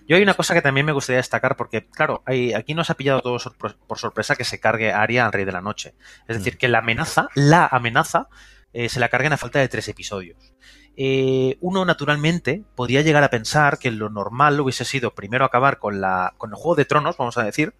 [0.07, 2.93] Yo hay una cosa que también me gustaría destacar, porque, claro, hay, aquí nos ha
[2.93, 5.95] pillado todo sorpre- por sorpresa que se cargue Arya al Rey de la Noche.
[6.29, 8.29] Es decir, que la amenaza, la amenaza,
[8.71, 10.53] eh, se la carguen a falta de tres episodios.
[10.99, 16.01] Eh, uno, naturalmente, podría llegar a pensar que lo normal hubiese sido primero acabar con,
[16.01, 17.75] la, con el Juego de Tronos, vamos a decir,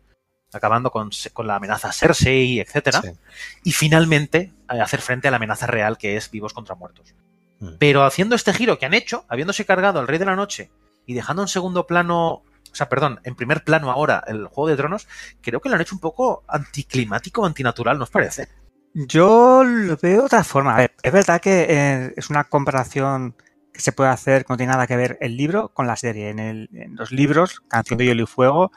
[0.53, 1.09] acabando con,
[1.43, 3.09] la amenaza Cersei, etcétera, Sí.
[3.63, 7.15] y finalmente eh, hacer frente a la amenaza real que es vivos contra muertos.
[7.59, 7.77] Mm.
[7.79, 10.69] Pero haciendo este giro que han hecho, habiéndose cargado al Rey de la Noche
[11.07, 14.77] y dejando en segundo plano, o sea, perdón, en primer plano ahora el Juego de
[14.77, 15.07] Tronos,
[15.41, 18.47] creo que lo han hecho un poco anticlimático, antinatural, ¿nos parece?
[18.93, 20.73] Yo lo veo de otra forma.
[20.75, 23.35] A ver, es verdad que eh, es una comparación
[23.71, 26.29] que se puede hacer, no tiene nada que ver el libro con la serie.
[26.29, 28.71] En, el- en los libros, Canción de Hielo y Fuego,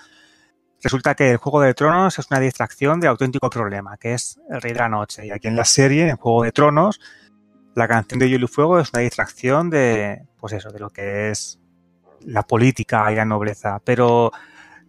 [0.82, 4.61] resulta que el Juego de Tronos es una distracción del auténtico problema, que es el
[4.62, 5.26] Rey de la Noche.
[5.26, 7.00] Y aquí en la serie, en Juego de Tronos,
[7.74, 11.30] la Canción de Hielo y Fuego es una distracción de, pues eso, de lo que
[11.30, 11.61] es
[12.22, 13.80] la política y la nobleza.
[13.84, 14.32] Pero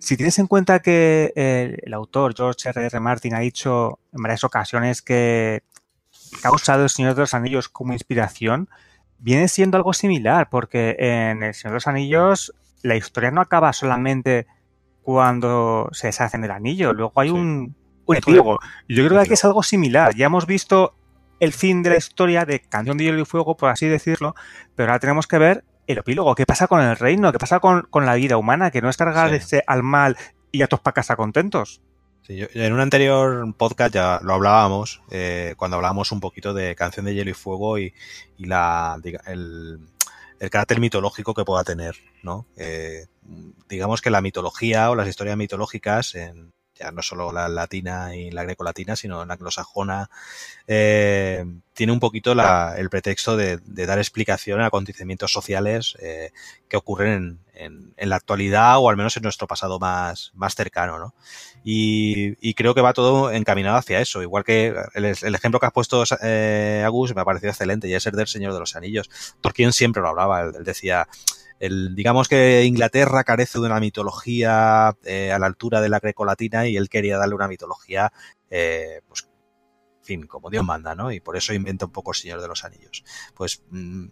[0.02, 2.86] si tienes en cuenta que el, el autor George R.
[2.88, 3.00] R.
[3.00, 5.62] Martin ha dicho en varias ocasiones que
[6.44, 8.68] ha usado el Señor de los Anillos como inspiración,
[9.20, 13.74] viene siendo algo similar, porque en el Señor de los Anillos la historia no acaba
[13.74, 14.48] solamente
[15.04, 17.36] cuando se deshacen del anillo, luego hay Sí.
[17.36, 17.76] un,
[18.06, 18.60] un epílogo.
[18.88, 20.16] Yo creo que aquí es algo similar.
[20.16, 20.96] Ya hemos visto
[21.40, 24.36] el fin de la historia de Canción de Hielo y Fuego, por así decirlo,
[24.76, 26.36] pero ahora tenemos que ver el epílogo.
[26.36, 27.32] ¿Qué pasa con el reino?
[27.32, 28.72] ¿Qué pasa con, con la vida humana?
[28.72, 30.18] Que no es cargarse al mal
[30.52, 31.82] y a todos para casa contentos.
[32.24, 36.76] Sí, yo- en un anterior podcast ya lo hablábamos, eh, cuando hablábamos un poquito de
[36.76, 37.94] Canción de Hielo y Fuego y,
[38.38, 39.80] y la, diga- el,
[40.40, 42.46] el carácter mitológico que pueda tener, ¿no?
[42.58, 43.06] Eh,
[43.70, 46.52] digamos que la mitología o las historias mitológicas, en,
[46.92, 50.10] no solo la latina y la grecolatina, sino la anglosajona,
[50.68, 56.32] eh, tiene un poquito el pretexto de, dar explicación a acontecimientos sociales eh,
[56.68, 61.14] que ocurren en, la actualidad o al menos en nuestro pasado más, más cercano, ¿no?
[61.64, 64.22] Y, creo que va todo encaminado hacia eso.
[64.22, 68.06] Igual que el, ejemplo que has puesto, eh, Agus, me ha parecido excelente, y es
[68.08, 69.10] el del Señor de los Anillos.
[69.42, 71.08] Tolkien siempre lo hablaba, él decía,
[71.62, 76.68] el, digamos que Inglaterra carece de una mitología eh, a la altura de la grecolatina
[76.68, 78.12] y él quería darle una mitología,
[78.50, 79.30] eh, pues,
[80.00, 81.12] en fin, como Dios manda, ¿no?
[81.12, 83.04] Y por eso inventa un poco el Señor de los Anillos.
[83.36, 84.08] Pues mm,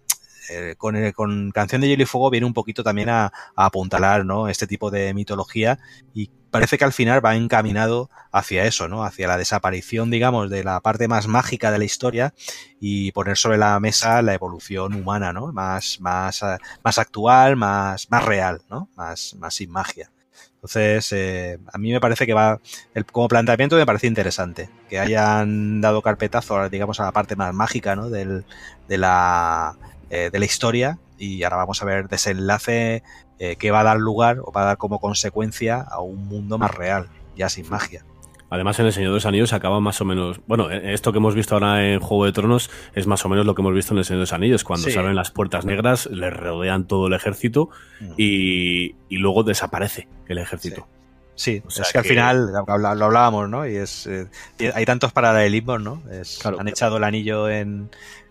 [0.49, 4.25] eh, con, el- con Canción de Hielo y Fuego viene un poquito también a, apuntalar,
[4.25, 4.47] ¿no?
[4.47, 5.79] Este tipo de mitología
[6.13, 9.03] y parece que al final va encaminado hacia eso, ¿no?
[9.03, 12.33] Hacia la desaparición, digamos, de la parte más mágica de la historia
[12.79, 15.51] y poner sobre la mesa la evolución humana, ¿no?
[15.51, 18.89] Más, más, eh, más actual, más, más real, ¿no?
[18.95, 20.11] Más, más sin magia.
[20.55, 22.59] Entonces, eh, a mí me parece que va,
[22.93, 27.53] el, como planteamiento me parece interesante, que hayan dado carpetazo, digamos, a la parte más
[27.53, 28.09] mágica, ¿no?
[28.09, 28.45] Del,
[28.87, 29.77] de la,
[30.09, 33.03] eh, de la historia y ahora vamos a ver desenlace
[33.39, 36.57] eh, que va a dar lugar o va a dar como consecuencia a un mundo
[36.57, 38.05] más real, ya sin magia.
[38.51, 40.41] Además, en El Señor de los Anillos acaba más o menos.
[40.47, 43.45] Bueno, eh, esto que hemos visto ahora en Juego de Tronos es más o menos
[43.45, 44.63] lo que hemos visto en El Señor de los Anillos.
[44.63, 44.91] Cuando Sí.
[44.93, 47.69] se abren las puertas negras, le rodean todo el ejército
[48.01, 48.13] Mm.
[48.17, 50.87] y, y luego desaparece el ejército.
[51.35, 53.65] Sí, O sea es que, al final lo, hablábamos, ¿no?
[53.67, 54.27] Y es eh,
[54.73, 56.01] hay tantos paralelismos, ¿no?
[56.11, 56.59] Es- Claro.
[56.59, 57.89] han echado el anillo en,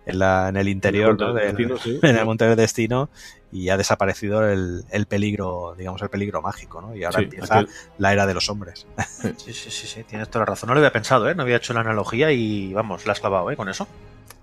[0.09, 1.33] en, la- en el interior, ¿no?
[1.33, 1.99] del sí.
[2.03, 3.09] en el monte del destino
[3.53, 6.95] y ha desaparecido el, el peligro, digamos, el peligro mágico, ¿no?
[6.95, 8.87] Y ahora Sí, empieza aquel- la era de los hombres.
[9.39, 10.69] Sí, sí, sí, sí, tienes toda la razón.
[10.69, 11.35] No lo había pensado, ¿eh?
[11.35, 13.57] No había hecho la analogía y vamos, la has clavado, ¿eh?
[13.57, 13.87] Con eso.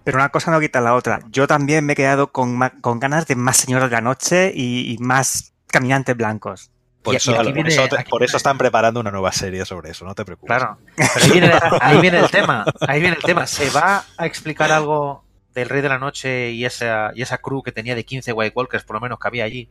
[0.03, 1.20] Pero una cosa no quita la otra.
[1.32, 4.93] Yo también me he quedado con, con ganas de más Señor de la Noche y,
[4.93, 6.70] y más caminantes blancos.
[7.01, 8.99] Por, Y- y eso, aquí por viene- eso te- aquí por eso viene- están preparando
[8.99, 10.55] una nueva serie sobre eso, no te preocupes.
[10.57, 10.78] Claro.
[10.95, 11.51] Pero ahí viene,
[11.82, 12.66] ahí viene el tema.
[12.88, 13.47] Ahí viene el tema.
[13.47, 15.24] ¿Se va a explicar algo
[15.56, 18.53] del Rey de la Noche y esa, y esa crew que tenía de 15 White
[18.56, 19.70] Walkers, por lo menos que había allí,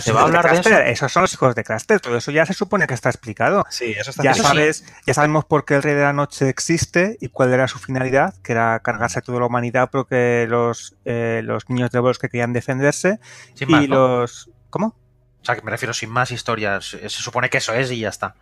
[0.00, 0.70] Se va a hablar de eso.
[0.70, 2.00] Esos son los hijos de Craster.
[2.00, 3.64] Todo eso ya se supone que está explicado.
[3.70, 4.54] Sí, eso está Ya explicado.
[4.56, 7.78] sabes, ya sabemos por qué el Rey de la Noche existe y cuál era su
[7.78, 12.28] finalidad, que era cargarse a toda la humanidad porque los, eh, los niños del bosque
[12.28, 13.20] querían defenderse
[13.54, 13.94] Sin más, y ¿no?
[14.20, 14.50] los...
[14.70, 14.96] ¿Cómo?
[15.40, 16.84] O sea, que me refiero sin más historias.
[16.88, 18.34] Se supone que eso es y ya está.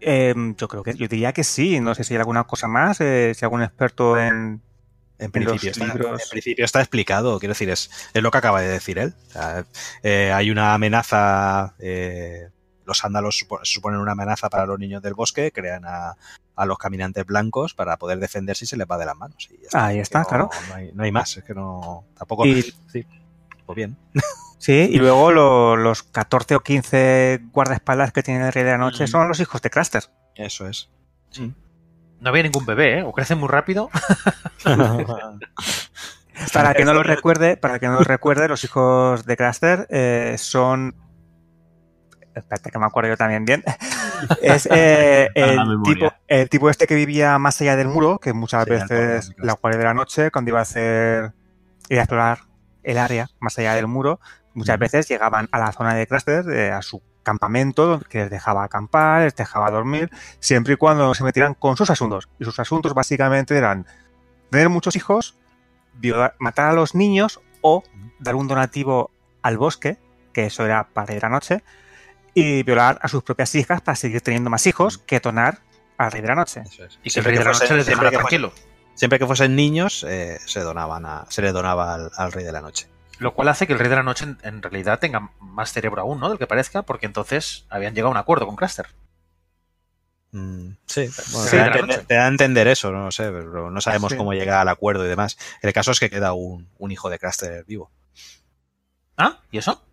[0.00, 1.80] Em, yo creo que yo diría que sí.
[1.80, 4.62] No sé si hay alguna cosa más, eh, si algún experto en...
[5.24, 6.22] En principio, está, libros.
[6.22, 9.14] en principio está explicado, quiero decir, es, es lo que acaba de decir él.
[9.28, 9.64] O sea,
[10.02, 12.48] eh, hay una amenaza, eh,
[12.84, 16.16] los ándalos supo- suponen una amenaza para los niños del bosque, crean a,
[16.56, 19.48] a los caminantes blancos para poder defenderse y se les va de las manos.
[19.50, 19.86] Y ya está.
[19.86, 20.50] Ahí está, no- claro.
[20.68, 22.04] No hay, no hay más, es que no.
[22.18, 22.44] Tampoco.
[22.46, 22.62] Y-
[22.92, 23.06] Sí,
[23.64, 23.96] pues bien.
[24.58, 28.78] Sí, y luego lo- los 14 o 15 guardaespaldas que tiene el Rey de la
[28.78, 29.08] Noche Mm.
[29.08, 30.04] son los hijos de Craster.
[30.34, 30.88] Eso es.
[32.22, 33.02] No había ningún bebé, ¿eh?
[33.02, 33.90] O crecen muy rápido.
[36.52, 40.34] Para que no lo recuerde, para que no lo recuerde, los hijos de Craster eh,
[40.38, 40.94] son.
[42.34, 43.62] Espérate que me acuerdo yo también bien.
[44.40, 48.64] Es eh, el, tipo, el tipo este que vivía más allá del muro, que muchas
[48.64, 51.32] Sí, veces la guardia de la noche, cuando iba a hacer.
[51.88, 52.38] ir a explorar
[52.84, 54.20] el área más allá del muro,
[54.54, 58.64] muchas veces llegaban a la zona de Craster, eh, a su campamento, que les dejaba
[58.64, 60.10] acampar, les dejaba dormir,
[60.40, 62.28] siempre y cuando se metieran con sus asuntos.
[62.38, 63.86] Y sus asuntos básicamente eran
[64.50, 65.36] tener muchos hijos,
[66.00, 67.82] violar- matar a los niños o
[68.18, 69.10] dar un donativo
[69.42, 69.98] al bosque,
[70.32, 71.62] que eso era para ir a la noche,
[72.34, 75.60] y violar a sus propias hijas para seguir teniendo más hijos que tonar
[75.98, 76.62] al rey de la noche.
[76.64, 76.94] Eso es.
[76.94, 78.20] Y que el Siempre rey de la noche les siempre dejara que fuesen-
[78.50, 78.52] tranquilo.
[78.94, 82.52] Siempre que fuesen niños, eh, se donaban a, se les donaba al, al rey de
[82.52, 82.88] la noche.
[83.22, 86.02] Lo cual hace que el rey de la noche en, en realidad tenga más cerebro
[86.02, 86.28] aún, ¿no?
[86.28, 88.86] Del que parezca, porque entonces habían llegado a un acuerdo con Craster.
[90.32, 92.06] Mm, sí, bueno, Sí, te, da a entender, noche.
[92.08, 94.18] te da a entender eso, no sé, pero no sabemos Sí.
[94.18, 95.38] cómo llega al acuerdo y demás.
[95.60, 97.90] El caso es que queda un, un hijo de Craster vivo.
[99.16, 99.38] ¿Ah?
[99.50, 99.84] ¿Y eso?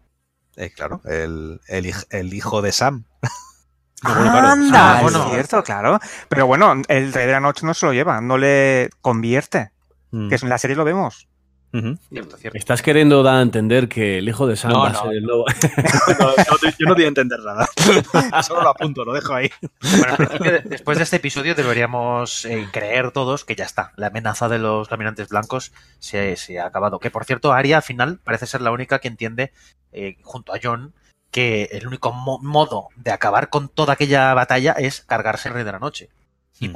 [0.56, 3.04] Eh, claro, el, el, hij- el hijo de Sam.
[4.02, 4.94] ¡Anda!
[4.94, 5.30] Ah, es bueno.
[5.30, 6.00] cierto, claro.
[6.30, 9.72] Pero bueno, el rey de la noche no se lo lleva, no le convierte.
[10.12, 10.30] Mm.
[10.30, 11.28] Que en la serie lo vemos.
[11.72, 11.98] Ujú.
[12.10, 12.58] Cierto, cierto.
[12.58, 15.02] Estás queriendo dar a entender que el hijo de Sam No, va a no.
[15.04, 15.46] ser el nuevo.
[16.20, 17.68] No, no te- yo no te voy a entender nada.
[18.44, 19.50] Solo lo apunto, lo dejo ahí.
[19.82, 23.92] Bueno, después de este episodio deberíamos eh, creer todos que ya está.
[23.98, 27.00] La amenaza de los caminantes blancos se, se ha acabado.
[27.00, 29.52] Que por cierto, Arya al final parece ser la única que entiende,
[29.92, 30.94] eh, junto a John,
[31.32, 35.64] que el único mo- modo de acabar con toda aquella batalla es cargarse el rey
[35.64, 36.10] de la noche.
[36.60, 36.74] Y Mm.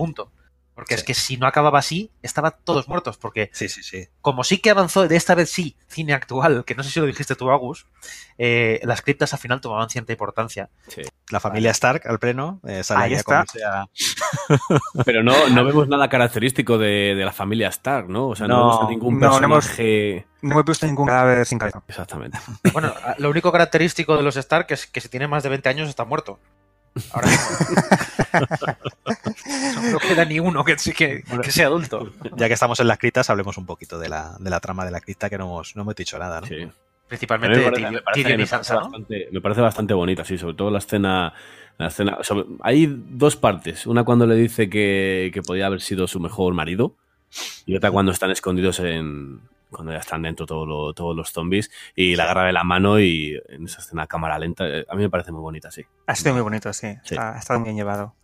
[0.76, 1.02] Porque Sí.
[1.02, 3.18] es que si no acababa así, estaban todos muertos.
[3.18, 4.08] Porque Sí, sí, sí.
[4.22, 7.06] como sí que avanzó, de esta vez sí, cine actual, que no sé si lo
[7.06, 7.86] dijiste tú, Agus,
[8.40, 10.70] eh, las criptas al final tomaban cierta importancia.
[11.30, 13.46] La familia Stark al pleno eh, sale Ahí está.
[15.06, 18.30] Pero no, no vemos nada característico de, de la familia Stark, ¿no?
[18.30, 20.26] O sea, no, No, vemos a ningún no, no hemos- personaje.
[20.42, 21.82] No he visto ningún cadáver sin cabeza.
[21.88, 22.38] Exactamente.
[22.74, 25.88] Bueno, lo único característico de los Stark es que si tiene más de 20 años
[25.90, 26.40] está muerto.
[27.12, 27.58] Ahora mismo.
[29.92, 32.12] no queda ni uno que, que, que sea adulto.
[32.36, 34.92] Ya que estamos en las criptas, hablemos un poquito de la, de la trama de
[34.92, 36.48] la cripta, que no hemos, no hemos dicho nada, ¿no?
[36.48, 36.68] Sí.
[37.08, 38.82] Principalmente me de parece- Tyrion- me parece- Tyrion me y parece Sansa, ¿no?
[38.82, 41.34] bastante- me parece bastante bonita, sí, sobre todo la escena.
[41.80, 43.88] La escena sobre- hay dos partes.
[43.88, 46.96] Una cuando le dice que, que podía haber sido su mejor marido.
[47.66, 49.40] Y otra cuando están escondidos en.
[49.74, 51.70] Cuando ya están dentro todo lo- todos los zombies.
[51.96, 54.66] Y la agarra de la mano y en esa escena cámara lenta.
[54.68, 55.84] eh, A mí me parece muy bonita, sí.
[56.08, 56.96] Ha sido muy bonito, sí.
[57.04, 57.16] Sí.
[57.18, 58.16] Ha, ha estado muy bien llevado.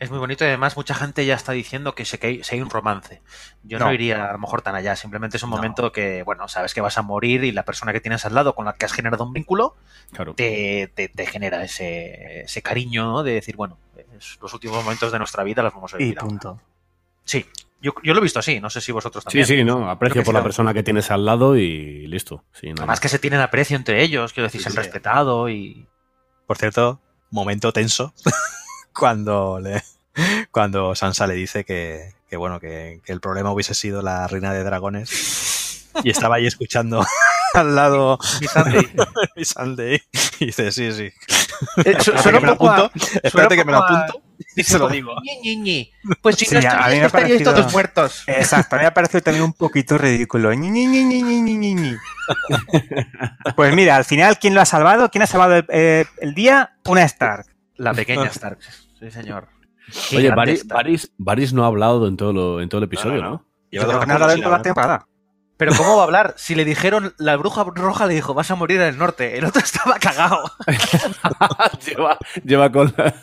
[0.00, 2.56] Es muy bonito y además mucha gente ya está diciendo que se que hay, se
[2.56, 3.22] hay un romance.
[3.62, 3.86] Yo no.
[3.86, 3.92] No.
[3.92, 5.56] iría a lo mejor tan allá, simplemente es un No.
[5.56, 8.56] momento que, bueno, sabes que vas a morir y la persona que tienes al lado
[8.56, 9.76] con la que has generado un vínculo
[10.12, 10.34] Claro.
[10.34, 13.22] te, te- te genera ese, ese cariño ¿no?
[13.22, 13.78] de decir, bueno,
[14.18, 16.18] es- los últimos momentos de nuestra vida los vamos a Y vivir.
[16.18, 16.28] ahora.
[16.28, 16.60] punto.
[17.24, 17.46] Sí,
[17.80, 19.46] yo, yo lo he visto así, no sé si vosotros Sí, también.
[19.46, 19.90] sí, no.
[19.90, 20.44] Aprecio por la sí.
[20.44, 22.44] persona que tienes al lado y listo.
[22.52, 23.00] Sí, nada Además más.
[23.00, 24.78] que se tienen aprecio entre ellos, quiero decir, Sí, se han sí.
[24.78, 25.86] respetado y...
[26.46, 27.00] Por cierto,
[27.30, 28.12] momento tenso
[28.94, 29.82] cuando le,
[30.50, 34.52] cuando Sansa le dice que, que bueno, que, que el problema hubiese sido la reina
[34.52, 37.04] de dragones y estaba ahí escuchando
[37.54, 38.88] al lado Mi Sunday.
[39.36, 40.02] mi Sunday
[40.40, 41.10] y dice, sí, sí.
[41.84, 43.86] Eh, su- suena que me lo un poco a- apunto, espérate que me lo a-
[43.86, 44.22] apunto
[44.56, 45.12] y se lo digo.
[45.22, 45.90] Ñi, Ñi, Ñi.
[46.20, 48.24] Pues si Sí, no a mí me estaríais parecido- todos muertos.
[48.26, 50.52] Exacto, a mí me ha parecido también un poquito ridículo.
[50.52, 51.96] Ñi, Ñi, Ñi, Ñi, Ñi, Ñi, Ñi, Ñi.
[53.56, 55.08] Pues mira, al final, ¿quién lo ha salvado?
[55.10, 56.76] ¿Quién ha salvado el, eh, el día?
[56.86, 57.46] Una Stark.
[57.76, 58.58] La pequeña Stark,
[59.00, 59.48] sí señor.
[60.10, 60.48] Qué Oye, Stark.
[60.70, 63.46] Varys- Varys no ha hablado en todo, lo- en todo el episodio, No, no, ¿no?
[63.70, 65.06] Yo creo que no ha dado en toda la temporada.
[65.56, 66.34] Pero ¿cómo va a hablar?
[66.36, 69.38] Si le dijeron, la bruja roja le dijo, vas a morir en el norte.
[69.38, 70.42] El otro estaba cagado.
[71.86, 73.14] lleva, lleva con, la-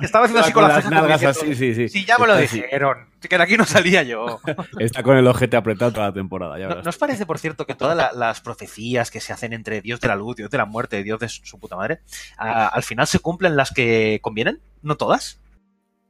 [0.00, 1.88] Estaba haciendo así con la las nalgas así, sí, sí.
[1.88, 2.60] Sí, ya me lo así.
[2.60, 3.08] dijeron.
[3.20, 4.40] Que de aquí no salía yo.
[4.80, 6.58] Está con el ojete apretado toda la temporada.
[6.58, 6.82] Ya ¿No.
[6.82, 10.00] ¿no os parece, por cierto, que todas la- las profecías que se hacen entre Dios
[10.00, 12.00] de la luz, Dios de la muerte, Dios de su su puta madre,
[12.36, 14.60] a- al final se cumplen las que convienen?
[14.82, 15.40] ¿No todas?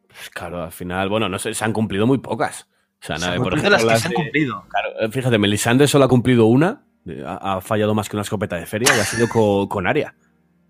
[0.08, 2.68] Pues Claro, al final, bueno, no sé, se han cumplido muy pocas.
[3.02, 4.64] O sea, nada, por ejemplo, las que las se han de- cumplido.
[4.68, 8.22] Claro, eh, fíjate, Melisandre solo ha cumplido una, eh, ha, ha fallado más que una
[8.22, 10.14] escopeta de feria y ha sido con, con Aria.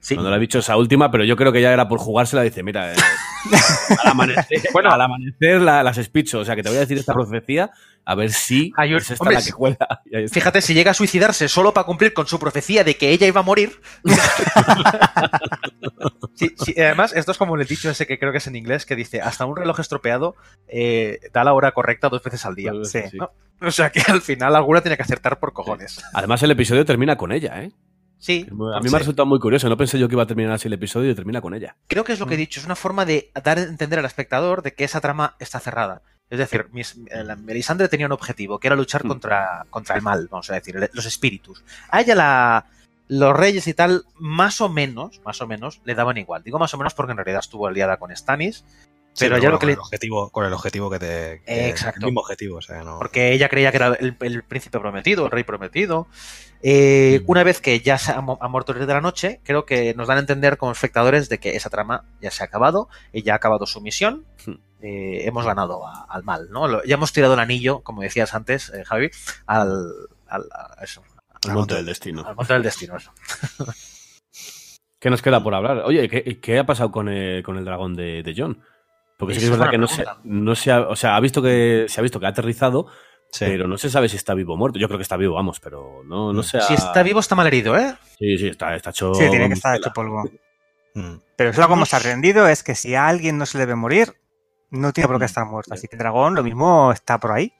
[0.00, 0.14] Sí.
[0.16, 2.62] Cuando le ha dicho esa última, pero yo creo que ya era por jugársela, dice,
[2.64, 2.96] mira, eh,
[4.02, 6.98] al amanecer, bueno, al amanecer la- las espicho, o sea, que te voy a decir
[6.98, 7.70] esta profecía,
[8.04, 10.02] a ver si Ay, es esta hombre, la que cuela.
[10.30, 13.40] Fíjate, si llega a suicidarse solo para cumplir con su profecía de que ella iba
[13.40, 13.80] a morir.
[16.34, 18.86] Sí, sí, además, esto es como el dicho ese que creo que es en inglés,
[18.86, 20.34] que dice, hasta un reloj estropeado
[20.66, 22.72] eh, da la hora correcta dos veces al día.
[22.84, 23.02] Sí.
[23.10, 23.18] Sí.
[23.18, 23.30] ¿no?
[23.60, 26.02] O sea que al final alguna tiene que acertar por cojones.
[26.14, 27.70] Además, el episodio termina con ella, ¿eh?
[28.18, 30.52] Sí, A mí me ha resultado muy curioso, no pensé yo que iba a terminar
[30.52, 31.76] así el episodio y termina con ella.
[31.88, 34.04] creo que es lo que he dicho, es una forma de dar a entender al
[34.04, 36.02] espectador de que esa trama está cerrada.
[36.32, 39.08] Es decir, mis- eh, Melisandre tenía un objetivo, que era luchar Mm.
[39.08, 41.62] contra, contra el mal, vamos a decir, los espíritus.
[41.90, 42.66] A ella la,
[43.08, 46.42] los reyes y tal, más o menos, más o menos, le daban igual.
[46.42, 48.64] Digo más o menos porque en realidad estuvo aliada con Stannis,
[49.14, 51.42] Sí, pero ya bueno, lo que con, le- el objetivo, con el objetivo que te.
[51.44, 52.00] que- Exacto.
[52.00, 52.98] El mismo objetivo, o sea, no.
[52.98, 56.06] porque ella creía que era el, el príncipe prometido, el rey prometido.
[56.62, 57.30] Eh, Mm.
[57.30, 60.08] Una vez que ya se ha muerto el rey de la noche, creo que nos
[60.08, 63.36] dan a entender como espectadores de que esa trama ya se ha acabado, ella ha
[63.36, 64.54] acabado su misión, Hmm.
[64.82, 66.66] Eh, hemos ganado a- al mal, ¿no?
[66.68, 69.10] Lo- ya hemos tirado el anillo, como decías antes, eh, Javi,
[69.46, 69.84] al,
[70.28, 71.02] al- a eso,
[71.46, 72.26] El monte del destino.
[72.26, 72.96] al monte del destino.
[72.96, 73.12] Eso.
[75.00, 75.78] ¿Qué nos queda por hablar?
[75.84, 78.62] Oye, ¿qué, qué ha pasado con el, con el dragón de, de John?
[79.18, 80.20] Porque sí que es verdad que no se, pregunta.
[80.24, 82.86] no se ha, o sea, ha visto que se ha visto que ha aterrizado,
[83.30, 83.46] Sí.
[83.46, 84.78] pero no se sabe si está vivo o muerto.
[84.78, 86.44] Yo creo que está vivo, vamos, pero no, no Mm.
[86.44, 86.60] se ha...
[86.62, 87.96] Si está vivo, está mal herido, ¿eh?
[88.18, 89.14] Sí, sí, está, está hecho.
[89.14, 90.24] Sí, tiene que estar hecho polvo.
[90.94, 91.14] Mm.
[91.36, 92.10] Pero solo como No está sé.
[92.10, 94.14] rendido es que si a alguien no se le debe morir,
[94.72, 95.72] no tiene por qué estar muerto.
[95.72, 97.52] Así que el dragón lo mismo está por ahí.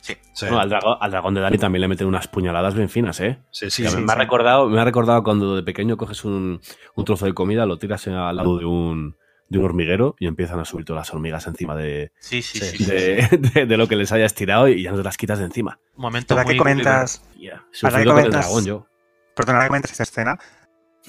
[0.00, 0.16] Sí.
[0.46, 3.40] Al, dragón, al dragón de Dani también le meten unas puñaladas bien finas, ¿eh?
[3.50, 6.60] sí, sí, me, ha recordado, me ha recordado cuando de pequeño coges un,
[6.94, 9.16] un trozo de comida, lo tiras al lado de un,
[9.48, 12.76] de un hormiguero y empiezan a subir todas las hormigas encima de, Sí, sí, Sí.
[12.78, 12.84] sí.
[12.84, 15.46] de, de- de lo que les hayas tirado y ya no te las quitas de
[15.46, 15.80] encima.
[15.96, 17.54] Un momento ¿Verdad muy que comentas, Yeah.
[17.54, 18.86] Ahora que Sufrido con el comentas- dragón yo.
[19.34, 20.38] perdona que comentes esta escena,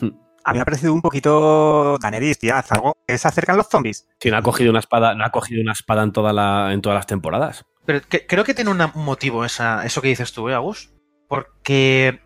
[0.02, 0.10] Hmm.
[0.50, 4.08] A mí me ha parecido un poquito Daenerys, tía, algo, que se acercan los zombies.
[4.20, 6.82] Sí, no ha cogido una espada, no ha cogido una espada en, toda la, en
[6.82, 7.66] todas las temporadas.
[7.86, 10.92] Pero que- creo que tiene un motivo esa, eso que dices tú, ¿eh, Agus?
[11.28, 12.22] Porque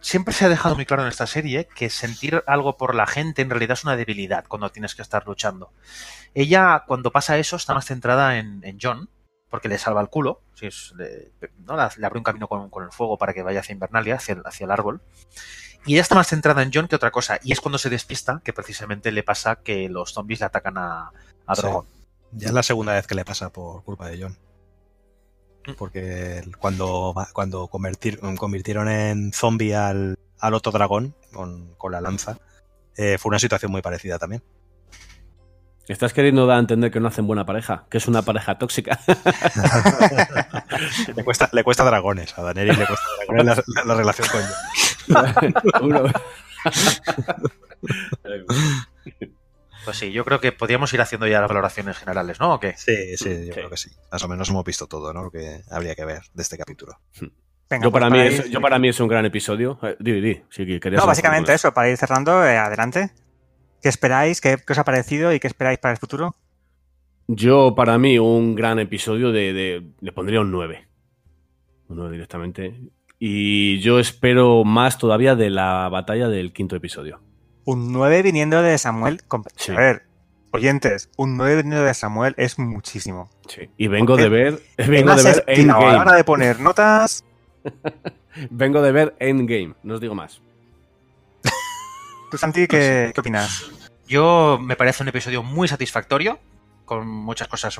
[0.00, 3.42] siempre se ha dejado muy claro en esta serie que sentir algo por la gente
[3.42, 5.72] en realidad es una debilidad cuando tienes que estar luchando.
[6.34, 9.10] Ella, cuando pasa eso, está más centrada en, en John,
[9.48, 11.32] porque le salva el culo, si es, le,
[11.66, 11.76] ¿no?
[11.76, 14.34] le, le abre un camino con, con el fuego para que vaya hacia Invernalia, hacia
[14.34, 15.02] el, hacia el árbol.
[15.86, 17.38] Y ella está más centrada en John que otra cosa.
[17.42, 21.10] Y es cuando se despista que precisamente le pasa que los zombies le atacan a,
[21.46, 21.62] a Sí.
[21.62, 21.86] Drogon.
[22.32, 24.36] Ya es la segunda vez que le pasa por culpa de John.
[25.66, 25.72] Mm.
[25.76, 32.38] Porque cuando, cuando convertir- convirtieron en zombie al, al otro dragón con, con la lanza,
[32.96, 34.42] eh, fue una situación muy parecida también.
[35.88, 37.86] ¿Estás queriendo dar a entender que no hacen buena pareja?
[37.90, 39.00] Que es una pareja tóxica.
[41.16, 44.40] le, cuesta, le cuesta dragones, a Daenerys le cuesta dragones la, la- la relación con
[44.40, 44.50] John.
[45.82, 46.04] Uno-
[49.84, 52.54] Pues sí, yo creo que podríamos ir haciendo ya las valoraciones generales, ¿no?
[52.54, 52.74] ¿O qué?
[52.76, 53.50] Sí, sí, yo Sí.
[53.52, 53.90] creo que sí.
[54.12, 55.24] Más o menos hemos visto todo, ¿no?
[55.24, 56.98] Lo que habría que ver de este capítulo.
[57.70, 59.78] Venga, yo, pues para mí ir- es, yo para mí es un gran episodio.
[59.82, 63.10] Eh, di, di, di, si querías No, básicamente eso, para ir cerrando, eh, adelante.
[63.80, 64.40] ¿Qué esperáis?
[64.42, 66.36] ¿Qué, qué os ha parecido y qué esperáis para el futuro?
[67.28, 70.88] Yo, para mí, un gran episodio de, de- le pondría un 9.
[71.88, 72.78] Un 9 directamente.
[73.22, 77.20] Y yo espero más todavía de la batalla del quinto episodio.
[77.66, 79.20] Un 9 viniendo de Samuel.
[79.56, 79.72] Sí.
[79.72, 80.02] A ver,
[80.52, 83.28] oyentes, un 9 viniendo de Samuel es muchísimo.
[83.46, 83.68] Sí.
[83.76, 84.62] Y vengo Porque de ver.
[84.78, 86.16] Vengo Además, de ver a la hora Endgame.
[86.16, 87.24] de poner notas.
[88.50, 89.74] Vengo de ver Endgame.
[89.82, 90.40] No os digo más.
[92.30, 93.70] ¿Tú, Santi, qué, qué opinas?
[94.08, 96.38] Yo me parece un episodio muy satisfactorio,
[96.86, 97.78] con muchas cosas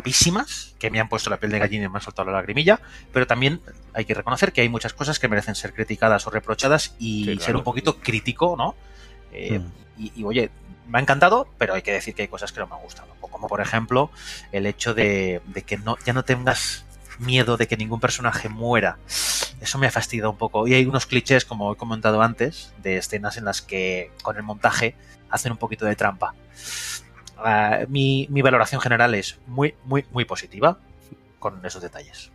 [0.00, 2.80] guapísimas, que me han puesto la piel de gallina y me han soltado la lagrimilla,
[3.14, 3.62] pero también
[3.94, 7.30] hay que reconocer que hay muchas cosas que merecen ser criticadas o reprochadas y Sí,
[7.32, 7.40] claro.
[7.46, 8.74] ser un poquito crítico, ¿no?
[9.32, 9.72] Eh, Mm.
[9.96, 10.50] y, y, oye,
[10.86, 13.08] me ha encantado, pero hay que decir que hay cosas que no me han gustado.
[13.22, 14.10] O Como por ejemplo
[14.52, 16.84] el hecho de, de que no, ya no tengas
[17.18, 18.98] miedo de que ningún personaje muera.
[19.62, 20.68] Eso me ha fastidiado un poco.
[20.68, 24.42] Y hay unos clichés, como he comentado antes, de escenas en las que con el
[24.42, 24.94] montaje
[25.30, 26.34] hacen un poquito de trampa.
[27.36, 30.78] Ah, mi, mi valoración general es muy, muy, muy positiva
[31.38, 32.32] con esos detalles.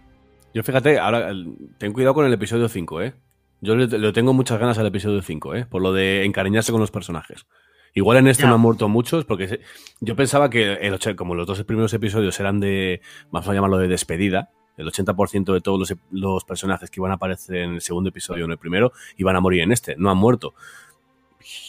[0.54, 1.32] Yo fíjate, ahora
[1.78, 3.14] ten cuidado con el episodio 5, ¿eh?
[3.62, 5.66] Yo le, le tengo muchas ganas al episodio 5, ¿eh?
[5.66, 7.46] Por lo de encariñarse con los personajes.
[7.94, 9.60] Igual en este no han muerto muchos, porque
[10.00, 13.90] yo pensaba que el, como los dos primeros episodios eran de, vamos a llamarlo de
[13.90, 18.10] despedida, el 80% de todos los, los personajes que iban a aparecer en el segundo
[18.10, 20.54] episodio o en el primero iban a morir en este, no han muerto.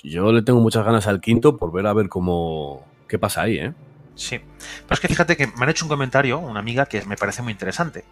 [0.05, 3.59] Yo le tengo muchas ganas al quinto por ver a ver cómo, qué pasa ahí,
[3.59, 3.75] ¿eh?
[4.15, 4.39] Sí.
[4.39, 7.43] Pero es que fíjate que me han hecho un comentario, una amiga, que me parece
[7.43, 8.07] muy interesante.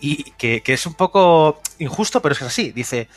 [0.00, 2.72] Y que, es un poco injusto, pero es que es así.
[2.72, 3.08] Dice,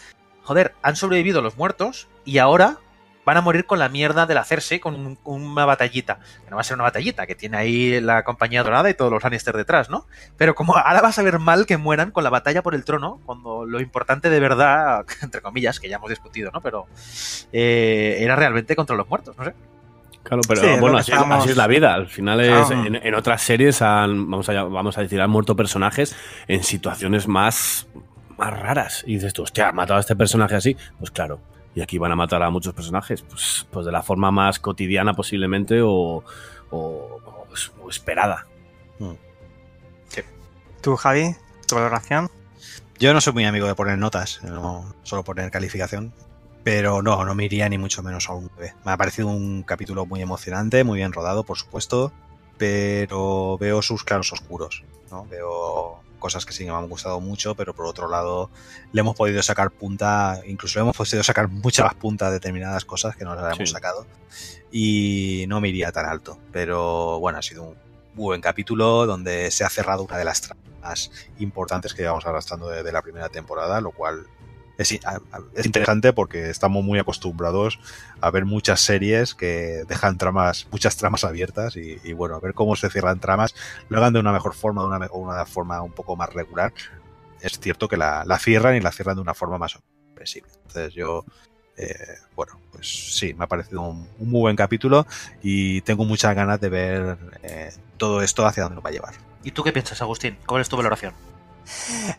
[0.44, 2.78] joder, han sobrevivido los muertos y ahora
[3.26, 6.20] van a morir con la mierda del hacerse con un- una batallita.
[6.44, 9.12] Que no va a ser una batallita, que tiene ahí la compañía dorada y todos
[9.12, 10.06] los Lannister detrás, ¿no?
[10.38, 13.20] Pero como ahora vas a ver mal que mueran con la batalla por el trono,
[13.26, 16.62] cuando lo importante de verdad, entre comillas, que ya hemos discutido, ¿no?
[16.62, 16.86] Pero
[17.54, 19.56] eh, era realmente contra los muertos, no sé.
[20.24, 21.94] Claro, pero Sí, bueno, así, es- estábamos- así es la vida.
[21.94, 22.86] Al final es, Claro.
[22.86, 26.16] en, en otras series han, vamos a, vamos a decir, han muerto personajes
[26.48, 27.88] en situaciones más,
[28.38, 29.04] más raras.
[29.08, 30.78] Y dices tú, hostia, ¿ha matado a este personaje así?
[31.00, 31.40] Pues claro.
[31.74, 35.14] Y aquí van a matar a muchos personajes, pues, pues de la forma más cotidiana
[35.14, 36.24] posiblemente o, o-
[36.72, 37.48] o-
[37.82, 38.46] o esperada.
[40.82, 41.36] ¿Tú, Javi?
[41.68, 42.30] ¿Tu valoración?
[43.00, 46.14] Yo no soy muy amigo de poner notas, no solo poner calificación.
[46.64, 48.76] Pero no, no me iría ni mucho menos a un 9.
[48.86, 52.12] Me ha parecido un capítulo muy emocionante, muy bien rodado, por supuesto.
[52.58, 54.84] Pero veo sus claros oscuros.
[55.10, 55.26] ¿no?
[55.26, 58.52] Veo cosas que sí que me han gustado mucho, pero por otro lado
[58.92, 62.86] le hemos podido sacar punta, incluso le hemos podido sacar mucha más punta a determinadas
[62.86, 63.74] cosas que no las hemos Sí.
[63.74, 64.06] sacado.
[64.72, 66.38] Y no me iría tan alto.
[66.52, 67.76] Pero bueno, ha sido un
[68.14, 71.10] buen capítulo donde se ha cerrado una de las tramas
[71.40, 74.28] importantes que llevamos arrastrando desde la primera temporada, lo cual
[74.82, 77.80] es, interesante porque estamos muy acostumbrados
[78.20, 82.76] a ver muchas series que dejan tramas, muchas tramas abiertas y, bueno, a ver cómo
[82.76, 83.56] se cierran tramas,
[83.90, 86.74] lo hagan de una mejor forma, de una, una forma un poco más regular.
[87.42, 90.52] Es cierto que la, la cierran y la cierran de una forma más comprensible.
[90.68, 91.26] Entonces yo,
[91.78, 91.96] eh,
[92.36, 95.08] bueno, pues sí, me ha parecido un, un muy buen capítulo
[95.42, 99.14] y tengo muchas ganas de ver eh, todo esto hacia dónde nos va a llevar.
[99.44, 100.38] ¿Y tú qué piensas, Agustín?
[100.46, 101.14] ¿Cuál es tu valoración?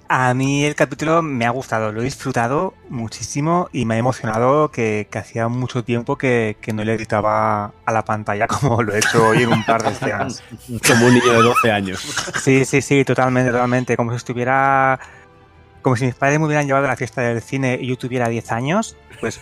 [0.09, 4.71] A mí el capítulo me ha gustado, lo he disfrutado muchísimo y me ha emocionado
[4.71, 8.95] que, que hacía mucho tiempo que, que no le gritaba a la pantalla como lo
[8.95, 10.43] he hecho hoy en un par de escenas.
[10.87, 12.01] Como un niño de 12 años.
[12.43, 13.97] Sí, sí, sí, totalmente, totalmente.
[13.97, 14.99] Como si estuviera.
[15.83, 18.29] Como si mis padres me hubieran llevado a la fiesta del cine y yo tuviera
[18.29, 19.41] 10 años, pues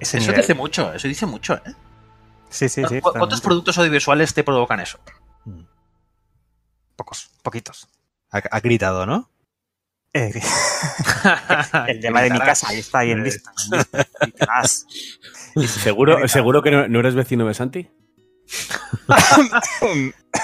[0.00, 0.40] ese Eso nivel.
[0.42, 1.74] dice mucho, eso dice mucho, ¿eh?
[2.50, 3.00] Sí, sí, sí.
[3.00, 3.42] ¿Cu- ¿Cuántos totalmente.
[3.42, 4.98] productos audiovisuales te provocan eso?
[6.96, 7.88] Pocos, poquitos.
[8.30, 9.30] Ha, ha gritado, ¿no?
[10.12, 10.32] Eh,
[11.88, 13.52] el tema de mi casa, ahí está, ahí en vista.
[13.72, 14.06] en vista.
[15.54, 15.66] Y.
[15.66, 17.88] ¿Seguro, ¿seguro que no, no eres vecino de Santi?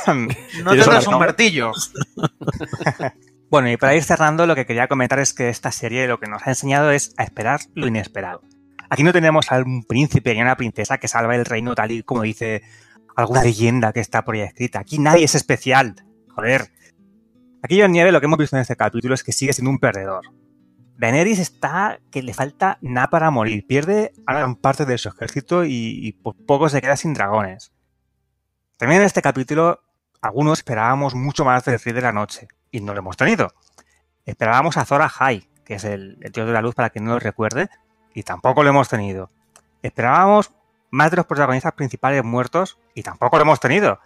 [0.06, 1.72] No ¿Tienes tendrás un martillo.
[3.50, 6.26] Bueno, y para ir cerrando, lo que quería comentar es que esta serie lo que
[6.26, 8.42] nos ha enseñado es a esperar lo inesperado.
[8.90, 11.92] Aquí no tenemos a un príncipe ni a una princesa que salva el reino tal
[11.92, 12.62] y como dice
[13.16, 14.80] alguna leyenda que está por ahí escrita.
[14.80, 15.94] Aquí nadie es especial.
[16.34, 16.70] Joder.
[17.64, 19.78] Aquí John Nieve lo que hemos visto en este capítulo es que sigue siendo un
[19.78, 20.26] perdedor.
[20.98, 23.66] Daenerys está que le falta nada para morir.
[23.66, 27.72] Pierde a gran parte de su ejército y, por poco se queda sin dragones.
[28.76, 29.80] También en este capítulo
[30.20, 33.54] algunos esperábamos mucho más del Rey de la Noche y no lo hemos tenido.
[34.26, 37.12] Esperábamos a Zora High, que es el, el dios de la luz para quien no
[37.12, 37.70] lo recuerde,
[38.12, 39.30] y tampoco lo hemos tenido.
[39.80, 40.52] Esperábamos
[40.90, 44.00] más de los protagonistas principales muertos y tampoco lo hemos tenido.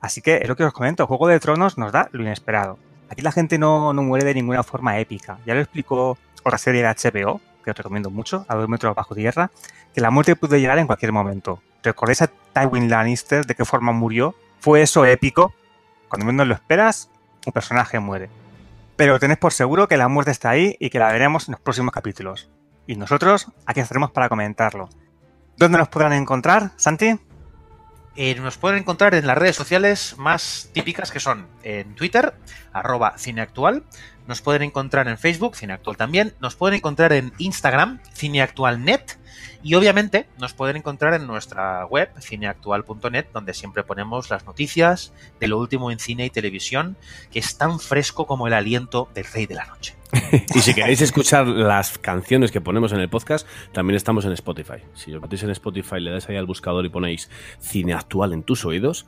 [0.00, 2.78] Así que es lo que os comento, Juego de Tronos nos da lo inesperado.
[3.10, 5.38] Aquí la gente no, no muere de ninguna forma épica.
[5.46, 9.14] Ya lo explicó otra serie de HBO, que os recomiendo mucho, a dos metros bajo
[9.14, 9.50] tierra,
[9.94, 11.62] que la muerte puede llegar en cualquier momento.
[11.82, 14.34] ¿Recordáis a Tywin Lannister de qué forma murió?
[14.60, 15.54] Fue eso épico.
[16.08, 17.10] Cuando menos lo esperas,
[17.46, 18.28] un personaje muere.
[18.96, 21.60] Pero tenés por seguro que la muerte está ahí y que la veremos en los
[21.60, 22.50] próximos capítulos.
[22.86, 24.88] Y nosotros aquí estaremos para comentarlo.
[25.56, 27.18] ¿Dónde nos podrán encontrar, Santi?
[28.16, 32.34] Eh, nos pueden encontrar en las redes sociales más típicas que son en Twitter,
[32.72, 33.84] arroba cineactual.
[34.26, 36.34] Nos pueden encontrar en Facebook, Cineactual también.
[36.40, 39.18] Nos pueden encontrar en Instagram, cineactualnet.
[39.62, 45.48] Y obviamente nos pueden encontrar en nuestra web, cineactual.net, donde siempre ponemos las noticias de
[45.48, 46.96] lo último en cine y televisión,
[47.30, 49.95] que es tan fresco como el aliento del Rey de la Noche.
[50.54, 54.78] Y si queréis escuchar las canciones que ponemos en el podcast, también estamos en Spotify.
[54.94, 57.30] Si os metéis en Spotify, le dais ahí al buscador y ponéis
[57.60, 59.06] cine actual en tus oídos,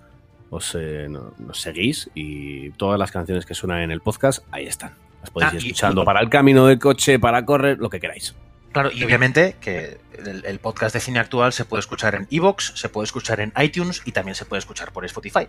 [0.50, 4.66] os eh, no- nos seguís y todas las canciones que suenan en el podcast, ahí
[4.66, 4.94] están.
[5.20, 8.00] Las podéis Ah, ir y- escuchando para el camino del coche, para correr, lo que
[8.00, 8.34] queráis.
[8.72, 12.72] Claro, y obviamente que el, el podcast de cine actual se puede escuchar en Evox,
[12.76, 15.48] se puede escuchar en iTunes y también se puede escuchar por Spotify.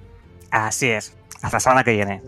[0.52, 1.16] Así es.
[1.42, 2.22] Hasta la semana que viene.